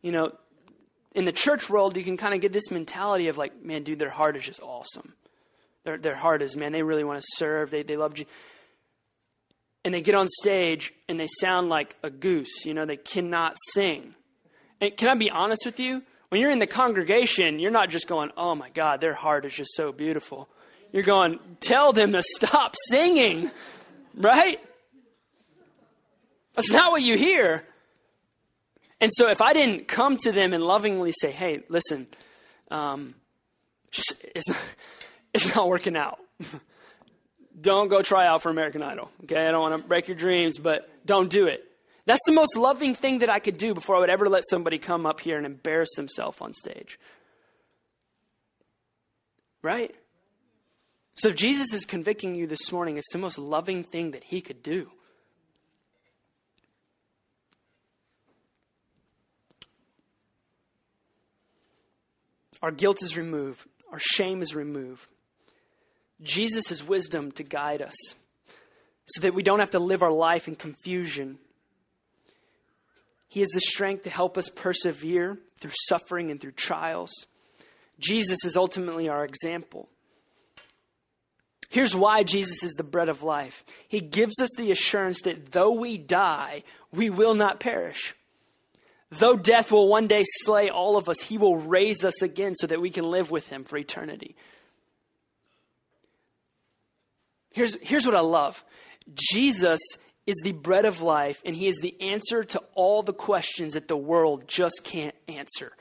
you 0.02 0.10
know, 0.10 0.32
in 1.14 1.24
the 1.24 1.30
church 1.30 1.70
world, 1.70 1.96
you 1.96 2.02
can 2.02 2.16
kind 2.16 2.34
of 2.34 2.40
get 2.40 2.52
this 2.52 2.72
mentality 2.72 3.28
of 3.28 3.38
like, 3.38 3.62
man, 3.62 3.84
dude, 3.84 4.00
their 4.00 4.10
heart 4.10 4.36
is 4.36 4.44
just 4.44 4.60
awesome. 4.60 5.14
Their, 5.84 5.98
their 5.98 6.16
heart 6.16 6.42
is, 6.42 6.56
man, 6.56 6.72
they 6.72 6.82
really 6.82 7.04
want 7.04 7.20
to 7.20 7.26
serve. 7.36 7.70
They, 7.70 7.84
they 7.84 7.96
love 7.96 8.18
you. 8.18 8.26
And 9.84 9.94
they 9.94 10.00
get 10.00 10.16
on 10.16 10.26
stage 10.26 10.92
and 11.08 11.20
they 11.20 11.28
sound 11.28 11.68
like 11.68 11.94
a 12.02 12.10
goose. 12.10 12.64
You 12.64 12.74
know, 12.74 12.86
they 12.86 12.96
cannot 12.96 13.54
sing. 13.70 14.16
And 14.80 14.96
can 14.96 15.06
I 15.06 15.14
be 15.14 15.30
honest 15.30 15.62
with 15.64 15.78
you? 15.78 16.02
When 16.30 16.40
you're 16.40 16.50
in 16.50 16.58
the 16.58 16.66
congregation, 16.66 17.60
you're 17.60 17.70
not 17.70 17.88
just 17.88 18.08
going, 18.08 18.32
oh 18.36 18.56
my 18.56 18.70
God, 18.70 19.00
their 19.00 19.14
heart 19.14 19.44
is 19.44 19.54
just 19.54 19.74
so 19.74 19.92
beautiful. 19.92 20.48
You're 20.92 21.02
going, 21.02 21.38
tell 21.60 21.92
them 21.92 22.12
to 22.12 22.22
stop 22.22 22.74
singing, 22.88 23.50
right? 24.14 24.58
That's 26.54 26.72
not 26.72 26.90
what 26.90 27.02
you 27.02 27.16
hear. 27.16 27.64
And 29.00 29.12
so 29.14 29.28
if 29.28 29.40
I 29.40 29.52
didn't 29.52 29.86
come 29.86 30.16
to 30.18 30.32
them 30.32 30.52
and 30.52 30.64
lovingly 30.64 31.12
say, 31.12 31.30
hey, 31.30 31.62
listen, 31.68 32.06
um, 32.70 33.14
it's, 34.34 34.50
it's 35.34 35.54
not 35.56 35.68
working 35.68 35.96
out. 35.96 36.18
don't 37.60 37.88
go 37.88 38.02
try 38.02 38.26
out 38.26 38.42
for 38.42 38.50
American 38.50 38.82
Idol. 38.82 39.10
Okay, 39.24 39.46
I 39.46 39.50
don't 39.50 39.60
want 39.60 39.80
to 39.80 39.86
break 39.86 40.08
your 40.08 40.16
dreams, 40.16 40.58
but 40.58 40.88
don't 41.06 41.30
do 41.30 41.46
it. 41.46 41.64
That's 42.06 42.20
the 42.26 42.32
most 42.32 42.56
loving 42.56 42.94
thing 42.94 43.18
that 43.18 43.28
I 43.28 43.38
could 43.38 43.58
do 43.58 43.74
before 43.74 43.96
I 43.96 44.00
would 44.00 44.10
ever 44.10 44.28
let 44.28 44.42
somebody 44.48 44.78
come 44.78 45.04
up 45.04 45.20
here 45.20 45.36
and 45.36 45.44
embarrass 45.44 45.94
himself 45.96 46.40
on 46.40 46.54
stage. 46.54 46.98
Right? 49.62 49.94
So 51.18 51.30
if 51.30 51.34
Jesus 51.34 51.74
is 51.74 51.84
convicting 51.84 52.36
you 52.36 52.46
this 52.46 52.70
morning, 52.70 52.96
it's 52.96 53.12
the 53.12 53.18
most 53.18 53.40
loving 53.40 53.82
thing 53.82 54.12
that 54.12 54.22
he 54.22 54.40
could 54.40 54.62
do. 54.62 54.92
Our 62.62 62.70
guilt 62.70 63.02
is 63.02 63.16
removed, 63.16 63.66
our 63.90 63.98
shame 63.98 64.42
is 64.42 64.54
removed. 64.54 65.08
Jesus 66.22 66.70
is 66.70 66.86
wisdom 66.86 67.32
to 67.32 67.42
guide 67.42 67.82
us 67.82 67.96
so 69.06 69.20
that 69.20 69.34
we 69.34 69.42
don't 69.42 69.60
have 69.60 69.70
to 69.70 69.80
live 69.80 70.04
our 70.04 70.12
life 70.12 70.46
in 70.46 70.54
confusion. 70.54 71.38
He 73.28 73.42
is 73.42 73.48
the 73.48 73.60
strength 73.60 74.04
to 74.04 74.10
help 74.10 74.38
us 74.38 74.48
persevere 74.48 75.38
through 75.60 75.72
suffering 75.88 76.30
and 76.30 76.40
through 76.40 76.52
trials. 76.52 77.10
Jesus 77.98 78.44
is 78.44 78.56
ultimately 78.56 79.08
our 79.08 79.24
example. 79.24 79.88
Here's 81.68 81.94
why 81.94 82.22
Jesus 82.22 82.64
is 82.64 82.72
the 82.74 82.82
bread 82.82 83.08
of 83.08 83.22
life. 83.22 83.64
He 83.88 84.00
gives 84.00 84.40
us 84.40 84.50
the 84.56 84.70
assurance 84.70 85.20
that 85.22 85.52
though 85.52 85.72
we 85.72 85.98
die, 85.98 86.62
we 86.92 87.10
will 87.10 87.34
not 87.34 87.60
perish. 87.60 88.14
Though 89.10 89.36
death 89.36 89.70
will 89.70 89.88
one 89.88 90.06
day 90.06 90.24
slay 90.26 90.68
all 90.70 90.96
of 90.96 91.08
us, 91.08 91.20
he 91.20 91.38
will 91.38 91.56
raise 91.56 92.04
us 92.04 92.22
again 92.22 92.54
so 92.54 92.66
that 92.66 92.80
we 92.80 92.90
can 92.90 93.04
live 93.04 93.30
with 93.30 93.48
him 93.48 93.64
for 93.64 93.76
eternity. 93.76 94.34
Here's, 97.50 97.80
here's 97.82 98.06
what 98.06 98.14
I 98.14 98.20
love 98.20 98.64
Jesus 99.14 99.80
is 100.26 100.40
the 100.44 100.52
bread 100.52 100.84
of 100.84 101.00
life, 101.00 101.40
and 101.44 101.56
he 101.56 101.68
is 101.68 101.80
the 101.80 101.98
answer 102.02 102.44
to 102.44 102.62
all 102.74 103.02
the 103.02 103.14
questions 103.14 103.72
that 103.72 103.88
the 103.88 103.96
world 103.96 104.46
just 104.46 104.82
can't 104.84 105.14
answer. 105.26 105.72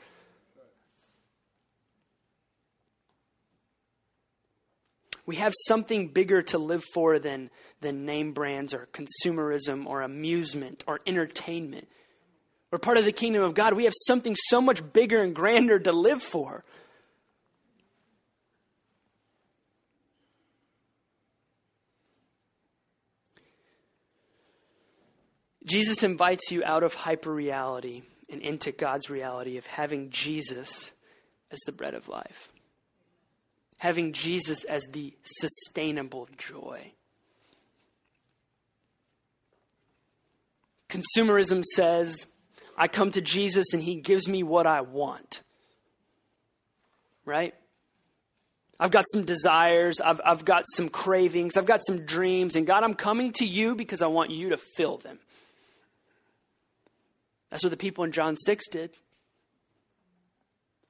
We 5.28 5.36
have 5.36 5.52
something 5.66 6.08
bigger 6.08 6.40
to 6.40 6.56
live 6.56 6.82
for 6.94 7.18
than, 7.18 7.50
than 7.82 8.06
name 8.06 8.32
brands 8.32 8.72
or 8.72 8.88
consumerism 8.94 9.84
or 9.84 10.00
amusement 10.00 10.82
or 10.86 11.00
entertainment. 11.06 11.86
We're 12.70 12.78
part 12.78 12.96
of 12.96 13.04
the 13.04 13.12
kingdom 13.12 13.42
of 13.42 13.52
God. 13.52 13.74
We 13.74 13.84
have 13.84 13.92
something 14.06 14.34
so 14.34 14.62
much 14.62 14.80
bigger 14.94 15.22
and 15.22 15.34
grander 15.34 15.78
to 15.80 15.92
live 15.92 16.22
for. 16.22 16.64
Jesus 25.62 26.02
invites 26.02 26.50
you 26.50 26.64
out 26.64 26.82
of 26.82 26.94
hyper 26.94 27.34
reality 27.34 28.00
and 28.30 28.40
into 28.40 28.72
God's 28.72 29.10
reality 29.10 29.58
of 29.58 29.66
having 29.66 30.08
Jesus 30.08 30.92
as 31.50 31.58
the 31.66 31.72
bread 31.72 31.92
of 31.92 32.08
life, 32.08 32.50
having 33.78 34.12
Jesus 34.12 34.64
as 34.64 34.84
the 34.92 35.14
sustainable 35.22 36.28
joy. 36.36 36.92
Consumerism 40.88 41.62
says, 41.74 42.26
I 42.76 42.88
come 42.88 43.10
to 43.12 43.20
Jesus 43.20 43.72
and 43.72 43.82
he 43.82 43.96
gives 43.96 44.28
me 44.28 44.42
what 44.42 44.66
I 44.66 44.80
want. 44.80 45.42
Right? 47.24 47.54
I've 48.80 48.90
got 48.90 49.04
some 49.12 49.24
desires, 49.24 50.00
I've, 50.00 50.20
I've 50.24 50.44
got 50.44 50.64
some 50.74 50.88
cravings, 50.88 51.56
I've 51.56 51.66
got 51.66 51.80
some 51.84 52.06
dreams, 52.06 52.54
and 52.54 52.66
God, 52.66 52.84
I'm 52.84 52.94
coming 52.94 53.32
to 53.34 53.44
you 53.44 53.74
because 53.74 54.02
I 54.02 54.06
want 54.06 54.30
you 54.30 54.50
to 54.50 54.56
fill 54.56 54.98
them. 54.98 55.18
That's 57.50 57.64
what 57.64 57.70
the 57.70 57.76
people 57.76 58.04
in 58.04 58.12
John 58.12 58.36
6 58.36 58.68
did. 58.68 58.90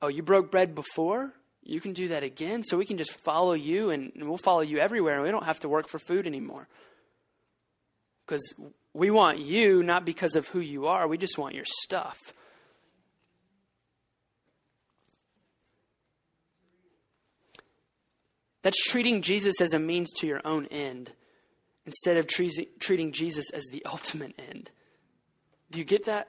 Oh, 0.03 0.09
you 0.09 0.23
broke 0.23 0.51
bread 0.51 0.75
before? 0.75 1.33
You 1.69 1.83
can 1.83 1.93
do 1.93 2.09
that 2.09 2.23
again. 2.23 2.65
So 2.65 2.79
we 2.79 2.87
can 2.87 2.97
just 2.97 3.13
follow 3.13 3.53
you 3.53 3.91
and 3.91 4.11
we'll 4.17 4.39
follow 4.39 4.63
you 4.63 4.79
everywhere 4.79 5.17
and 5.17 5.23
we 5.23 5.31
don't 5.31 5.45
have 5.45 5.61
to 5.61 5.69
work 5.69 5.87
for 5.87 5.99
food 5.99 6.27
anymore. 6.27 6.67
Because 8.25 8.59
we 8.95 9.11
want 9.11 9.39
you 9.39 9.83
not 9.83 10.07
because 10.07 10.35
of 10.35 10.49
who 10.49 10.61
you 10.61 10.87
are, 10.87 11.07
we 11.07 11.19
just 11.19 11.37
want 11.37 11.55
your 11.55 11.67
stuff. 11.67 12.33
That's 18.63 18.83
treating 18.83 19.21
Jesus 19.21 19.61
as 19.61 19.75
a 19.75 19.79
means 19.79 20.11
to 20.15 20.27
your 20.27 20.41
own 20.47 20.67
end 20.67 21.13
instead 21.85 22.17
of 22.17 22.27
treating 22.27 23.13
Jesus 23.13 23.51
as 23.51 23.67
the 23.71 23.85
ultimate 23.93 24.35
end. 24.51 24.71
Do 25.71 25.79
you 25.79 25.85
get 25.85 26.07
that? 26.07 26.29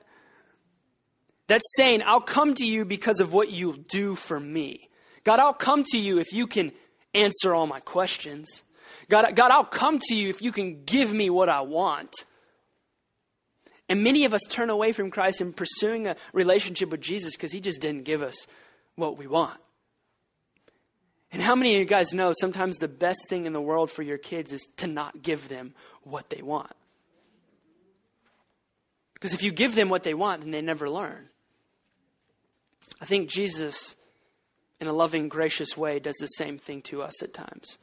That's 1.47 1.73
saying, 1.77 2.03
I'll 2.05 2.19
come 2.19 2.53
to 2.55 2.65
you 2.65 2.83
because 2.83 3.21
of 3.21 3.31
what 3.31 3.51
you'll 3.51 3.73
do 3.73 4.15
for 4.15 4.37
me. 4.37 4.88
God, 5.23 5.39
I'll 5.39 5.53
come 5.53 5.83
to 5.91 5.97
you 5.97 6.19
if 6.19 6.33
you 6.33 6.47
can 6.47 6.71
answer 7.13 7.53
all 7.53 7.67
my 7.67 7.79
questions. 7.79 8.63
God, 9.09 9.35
God, 9.35 9.51
I'll 9.51 9.63
come 9.63 9.99
to 9.99 10.15
you 10.15 10.29
if 10.29 10.41
you 10.41 10.51
can 10.51 10.83
give 10.83 11.13
me 11.13 11.29
what 11.29 11.49
I 11.49 11.61
want. 11.61 12.13
And 13.87 14.03
many 14.03 14.25
of 14.25 14.33
us 14.33 14.41
turn 14.49 14.69
away 14.69 14.91
from 14.91 15.09
Christ 15.09 15.41
and 15.41 15.55
pursuing 15.55 16.07
a 16.07 16.15
relationship 16.31 16.89
with 16.91 17.01
Jesus 17.01 17.35
because 17.35 17.51
he 17.51 17.59
just 17.59 17.81
didn't 17.81 18.03
give 18.03 18.21
us 18.21 18.45
what 18.95 19.17
we 19.17 19.25
want. 19.25 19.59
And 21.31 21.41
how 21.41 21.55
many 21.55 21.75
of 21.75 21.79
you 21.79 21.85
guys 21.85 22.13
know 22.13 22.33
sometimes 22.39 22.77
the 22.77 22.87
best 22.87 23.29
thing 23.29 23.45
in 23.45 23.53
the 23.53 23.61
world 23.61 23.91
for 23.91 24.03
your 24.03 24.17
kids 24.17 24.53
is 24.53 24.67
to 24.77 24.87
not 24.87 25.21
give 25.21 25.47
them 25.47 25.73
what 26.03 26.29
they 26.29 26.41
want? 26.41 26.71
Because 29.13 29.33
if 29.33 29.43
you 29.43 29.51
give 29.51 29.75
them 29.75 29.89
what 29.89 30.03
they 30.03 30.13
want, 30.13 30.41
then 30.41 30.51
they 30.51 30.61
never 30.61 30.89
learn. 30.89 31.29
I 33.01 33.05
think 33.05 33.29
Jesus, 33.29 33.95
in 34.79 34.87
a 34.87 34.93
loving, 34.93 35.29
gracious 35.29 35.75
way, 35.75 35.99
does 35.99 36.17
the 36.19 36.27
same 36.27 36.57
thing 36.57 36.81
to 36.83 37.01
us 37.01 37.21
at 37.21 37.33
times. 37.33 37.77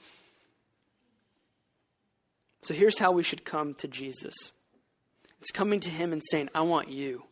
So 2.63 2.75
here's 2.75 2.99
how 2.99 3.13
we 3.13 3.23
should 3.23 3.45
come 3.45 3.75
to 3.75 3.89
Jesus 3.89 4.35
it's 5.39 5.51
coming 5.51 5.81
to 5.81 5.91
Him 5.91 6.13
and 6.13 6.23
saying, 6.31 6.49
I 6.55 6.63
want 6.63 6.89
you. 6.89 7.25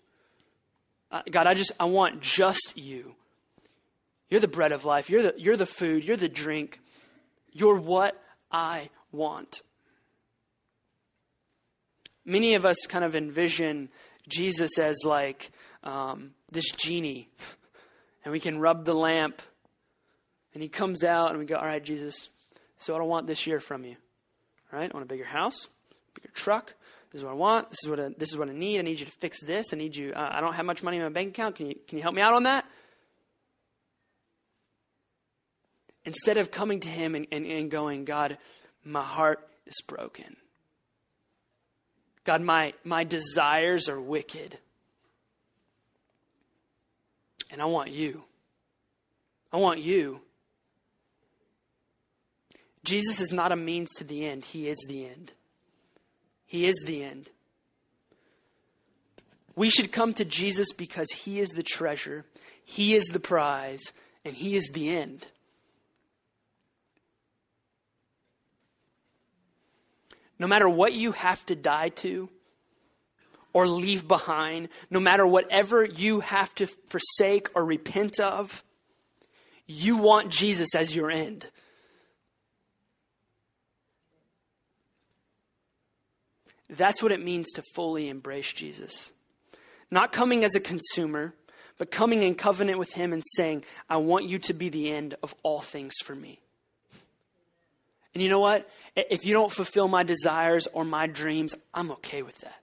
Uh, 1.11 1.23
God, 1.31 1.47
I 1.47 1.55
just, 1.55 1.73
I 1.81 1.85
want 1.85 2.21
just 2.21 2.75
you. 2.77 3.15
You're 4.29 4.41
the 4.41 4.49
bread 4.49 4.73
of 4.73 4.85
life. 4.85 5.09
You're 5.11 5.23
the, 5.23 5.35
you're 5.37 5.57
the 5.57 5.67
food. 5.67 6.05
You're 6.05 6.17
the 6.17 6.29
drink. 6.29 6.81
You're 7.53 7.77
what 7.77 8.21
I 8.51 8.89
want. 9.12 9.61
Many 12.25 12.55
of 12.55 12.65
us 12.65 12.87
kind 12.87 13.05
of 13.05 13.15
envision 13.15 13.91
Jesus 14.29 14.79
as 14.79 14.97
like 15.05 15.51
um, 15.83 16.33
this 16.51 16.71
genie 16.73 17.29
and 18.25 18.33
we 18.33 18.41
can 18.41 18.59
rub 18.59 18.85
the 18.85 18.95
lamp. 18.95 19.43
And 20.55 20.62
he 20.62 20.68
comes 20.68 21.05
out, 21.05 21.30
and 21.30 21.38
we 21.38 21.44
go, 21.44 21.57
All 21.57 21.64
right, 21.64 21.82
Jesus, 21.82 22.28
so 22.78 22.92
what 22.92 23.02
I 23.02 23.05
want 23.05 23.26
this 23.26 23.46
year 23.46 23.61
from 23.61 23.84
you. 23.84 23.96
All 24.72 24.78
right, 24.78 24.90
I 24.90 24.96
want 24.96 25.05
a 25.05 25.09
bigger 25.09 25.24
house, 25.24 25.68
bigger 26.14 26.32
truck. 26.32 26.74
This 27.12 27.20
is 27.20 27.24
what 27.24 27.32
I 27.32 27.36
want. 27.36 27.70
This 27.70 27.78
is 27.84 27.90
what 27.90 28.00
I, 28.00 28.09
this 28.16 28.30
is 28.30 28.36
what 28.36 28.48
I 28.48 28.52
need. 28.52 28.78
I 28.78 28.82
need 28.82 28.98
you 29.00 29.07
to 29.07 29.12
fix 29.12 29.42
this. 29.42 29.72
I 29.72 29.76
need 29.76 29.96
you. 29.96 30.12
Uh, 30.12 30.28
I 30.32 30.40
don't 30.40 30.55
have 30.55 30.66
much 30.66 30.82
money 30.82 30.96
in 30.96 31.02
my 31.02 31.09
bank 31.11 31.28
account. 31.28 31.57
Can 31.57 31.66
you 31.66 31.76
can 31.86 31.98
you 31.98 32.02
help 32.02 32.14
me 32.14 32.22
out 32.22 32.34
on 32.34 32.42
that? 32.44 32.64
Instead 36.05 36.36
of 36.36 36.50
coming 36.50 36.80
to 36.80 36.88
him 36.88 37.14
and, 37.14 37.26
and, 37.32 37.46
and 37.46 37.70
going, 37.70 38.05
God, 38.05 38.36
my 38.84 39.02
heart 39.02 39.48
is 39.66 39.80
broken. 39.86 40.36
God, 42.24 42.42
my, 42.42 42.74
my 42.84 43.05
desires 43.05 43.88
are 43.88 44.00
wicked. 44.00 44.59
And 47.50 47.62
I 47.62 47.66
want 47.66 47.90
you. 47.90 48.22
I 49.52 49.59
want 49.59 49.80
you. 49.80 50.20
Jesus 52.85 53.20
is 53.20 53.32
not 53.32 53.53
a 53.53 53.57
means 53.57 53.91
to 53.95 54.05
the 54.05 54.26
end, 54.26 54.45
He 54.45 54.68
is 54.68 54.85
the 54.89 55.07
end. 55.07 55.32
He 56.47 56.66
is 56.66 56.85
the 56.87 57.03
end. 57.03 57.30
We 59.57 59.70
should 59.70 59.91
come 59.91 60.12
to 60.14 60.24
Jesus 60.24 60.72
because 60.72 61.11
He 61.11 61.41
is 61.41 61.51
the 61.51 61.62
treasure, 61.62 62.24
He 62.64 62.95
is 62.95 63.05
the 63.07 63.20
prize, 63.20 63.82
and 64.24 64.35
He 64.35 64.57
is 64.57 64.70
the 64.72 64.95
end. 64.95 65.26
No 70.39 70.47
matter 70.47 70.68
what 70.68 70.93
you 70.93 71.12
have 71.12 71.47
to 71.47 71.55
die 71.55 71.89
to, 71.91 72.28
or 73.55 73.68
leave 73.68 74.07
behind, 74.07 74.68
no 74.91 75.01
matter 75.01 75.26
whatever 75.26 75.85
you 75.85 76.20
have 76.20 76.55
to 76.57 76.66
forsake 76.66 77.49
or 77.55 77.64
repent 77.64 78.18
of, 78.18 78.64
you 79.66 79.97
want 79.97 80.28
Jesus 80.28 80.74
as 80.74 80.95
your 80.95 81.11
end. 81.11 81.51
That's 86.77 87.03
what 87.03 87.12
it 87.12 87.22
means 87.22 87.51
to 87.53 87.62
fully 87.75 88.09
embrace 88.09 88.53
Jesus. 88.53 89.12
Not 89.91 90.12
coming 90.12 90.45
as 90.45 90.55
a 90.55 90.61
consumer, 90.61 91.35
but 91.79 91.91
coming 91.91 92.22
in 92.22 92.35
covenant 92.35 92.79
with 92.79 92.95
Him 92.95 93.12
and 93.12 93.22
saying, 93.37 93.64
I 93.89 93.97
want 93.99 94.27
you 94.27 94.39
to 94.41 94.55
be 94.55 94.68
the 94.68 94.93
end 94.93 95.14
of 95.22 95.35
all 95.43 95.61
things 95.61 95.95
for 96.03 96.14
me. 96.14 96.41
And 98.14 98.22
you 98.22 98.29
know 98.29 98.41
what? 98.41 98.68
If 98.95 99.27
you 99.27 99.33
don't 99.33 99.51
fulfill 99.51 99.89
my 99.89 100.05
desires 100.05 100.66
or 100.68 100.85
my 100.85 101.07
dreams, 101.07 101.55
I'm 101.75 101.91
okay 101.93 102.22
with 102.22 102.39
that. 102.39 102.61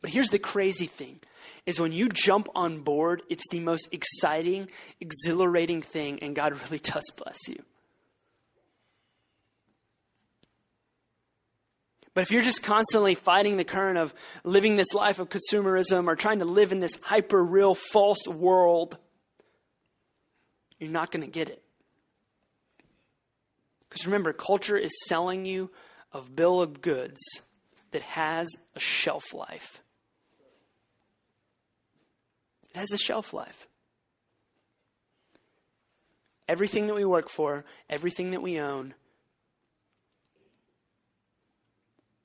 But 0.00 0.10
here's 0.10 0.30
the 0.30 0.38
crazy 0.38 0.86
thing 0.86 1.20
is 1.64 1.80
when 1.80 1.92
you 1.92 2.08
jump 2.08 2.48
on 2.54 2.78
board, 2.78 3.22
it's 3.28 3.48
the 3.50 3.60
most 3.60 3.88
exciting, 3.92 4.68
exhilarating 5.00 5.82
thing, 5.82 6.18
and 6.22 6.34
God 6.34 6.60
really 6.62 6.78
does 6.82 7.04
bless 7.16 7.48
you. 7.48 7.62
But 12.16 12.22
if 12.22 12.30
you're 12.30 12.40
just 12.40 12.62
constantly 12.62 13.14
fighting 13.14 13.58
the 13.58 13.64
current 13.64 13.98
of 13.98 14.14
living 14.42 14.76
this 14.76 14.94
life 14.94 15.18
of 15.18 15.28
consumerism 15.28 16.06
or 16.06 16.16
trying 16.16 16.38
to 16.38 16.46
live 16.46 16.72
in 16.72 16.80
this 16.80 16.98
hyper 17.02 17.44
real 17.44 17.74
false 17.74 18.26
world, 18.26 18.96
you're 20.78 20.88
not 20.88 21.10
going 21.10 21.20
to 21.20 21.30
get 21.30 21.50
it. 21.50 21.62
Because 23.80 24.06
remember, 24.06 24.32
culture 24.32 24.78
is 24.78 25.04
selling 25.06 25.44
you 25.44 25.70
a 26.10 26.22
bill 26.22 26.62
of 26.62 26.80
goods 26.80 27.20
that 27.90 28.00
has 28.00 28.48
a 28.74 28.80
shelf 28.80 29.34
life. 29.34 29.82
It 32.70 32.78
has 32.78 32.92
a 32.94 32.98
shelf 32.98 33.34
life. 33.34 33.68
Everything 36.48 36.86
that 36.86 36.96
we 36.96 37.04
work 37.04 37.28
for, 37.28 37.66
everything 37.90 38.30
that 38.30 38.40
we 38.40 38.58
own, 38.58 38.94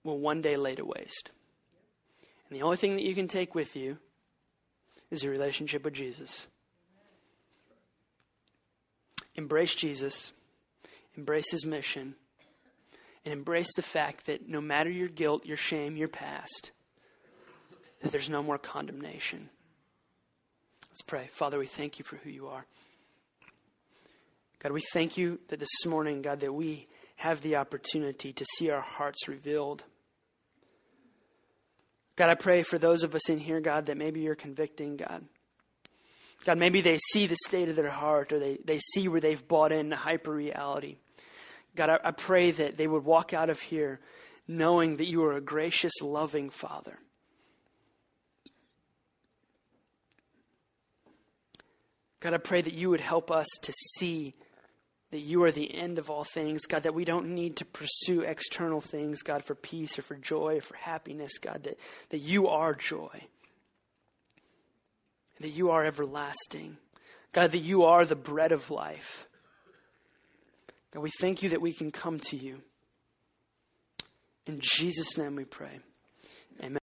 will 0.04 0.20
one 0.20 0.42
day 0.42 0.58
lay 0.58 0.76
to 0.76 0.86
waste. 0.86 1.32
And 2.50 2.60
the 2.60 2.64
only 2.64 2.78
thing 2.78 2.96
that 2.96 3.06
you 3.06 3.16
can 3.16 3.28
take 3.28 3.56
with 3.56 3.76
you 3.76 3.98
is 5.10 5.24
your 5.24 5.32
relationship 5.32 5.84
with 5.84 5.94
Jesus. 5.94 6.48
Embrace 9.36 9.76
Jesus, 9.76 10.34
embrace 11.16 11.52
his 11.52 11.66
mission, 11.66 12.16
and 13.24 13.34
embrace 13.34 13.74
the 13.76 13.82
fact 13.82 14.26
that 14.26 14.48
no 14.50 14.60
matter 14.60 14.90
your 14.90 15.08
guilt, 15.08 15.46
your 15.46 15.58
shame, 15.58 15.96
your 15.96 16.08
past, 16.08 16.72
that 18.02 18.12
there's 18.12 18.30
no 18.30 18.44
more 18.44 18.58
condemnation. 18.58 19.50
Let's 20.90 21.02
pray. 21.04 21.30
Father, 21.32 21.58
we 21.58 21.68
thank 21.68 22.00
you 22.00 22.06
for 22.06 22.18
who 22.18 22.30
you 22.30 22.48
are. 22.48 22.66
God, 24.60 24.74
we 24.74 24.82
thank 24.92 25.18
you 25.18 25.40
that 25.48 25.60
this 25.60 25.86
morning, 25.86 26.22
God, 26.22 26.42
that 26.42 26.54
we 26.54 26.88
have 27.18 27.42
the 27.42 27.56
opportunity 27.56 28.34
to 28.34 28.46
see 28.58 28.70
our 28.70 28.82
hearts 28.82 29.28
revealed. 29.28 29.84
God, 32.16 32.30
I 32.30 32.36
pray 32.36 32.64
for 32.64 32.78
those 32.78 33.04
of 33.04 33.16
us 33.16 33.30
in 33.30 33.40
here, 33.40 33.62
God, 33.62 33.88
that 33.88 33.98
maybe 33.98 34.22
you're 34.22 34.36
convicting, 34.36 34.98
God. 34.98 35.26
God, 36.46 36.58
maybe 36.58 36.82
they 36.82 36.98
see 36.98 37.28
the 37.28 37.38
state 37.46 37.70
of 37.70 37.76
their 37.76 37.90
heart 37.90 38.32
or 38.32 38.40
they, 38.40 38.58
they 38.66 38.80
see 38.80 39.08
where 39.08 39.22
they've 39.22 39.48
bought 39.48 39.72
in 39.72 39.92
hyper 39.92 40.32
reality. 40.32 40.98
God, 41.76 41.90
I, 41.90 42.00
I 42.04 42.12
pray 42.12 42.52
that 42.52 42.78
they 42.78 42.88
would 42.88 43.06
walk 43.06 43.34
out 43.34 43.50
of 43.50 43.60
here 43.60 44.00
knowing 44.48 44.98
that 44.98 45.06
you 45.06 45.24
are 45.24 45.34
a 45.34 45.42
gracious, 45.42 45.94
loving 46.02 46.50
Father 46.50 46.98
God, 52.22 52.36
I 52.36 52.38
pray 52.38 52.62
that 52.62 52.74
you 52.74 52.92
would 52.92 53.02
help 53.02 53.32
us 53.32 53.48
to 53.64 53.74
see 53.74 54.36
that 55.12 55.20
you 55.20 55.44
are 55.44 55.52
the 55.52 55.76
end 55.76 56.00
of 56.00 56.10
all 56.10 56.24
things, 56.24 56.66
God, 56.66 56.84
that 56.84 56.94
we 56.94 57.06
don't 57.06 57.30
need 57.30 57.58
to 57.58 57.66
pursue 57.66 58.22
external 58.22 58.82
things, 58.82 59.22
God, 59.22 59.44
for 59.44 59.56
peace 59.56 60.00
or 60.00 60.02
for 60.02 60.16
joy 60.16 60.58
or 60.58 60.62
for 60.62 60.78
happiness, 60.78 61.38
God, 61.38 61.64
that, 61.64 61.78
that 62.10 62.20
you 62.20 62.48
are 62.48 62.74
joy, 62.74 63.28
that 65.42 65.50
you 65.50 65.70
are 65.70 65.84
everlasting, 65.84 66.78
God, 67.34 67.52
that 67.52 67.60
you 67.60 67.84
are 67.84 68.06
the 68.06 68.16
bread 68.16 68.54
of 68.54 68.72
life. 68.72 69.28
God, 70.94 71.02
we 71.04 71.12
thank 71.20 71.44
you 71.44 71.50
that 71.50 71.62
we 71.62 71.74
can 71.74 71.92
come 71.92 72.20
to 72.30 72.38
you. 72.38 72.62
In 74.46 74.60
Jesus' 74.62 75.18
name 75.18 75.36
we 75.36 75.46
pray. 75.46 75.80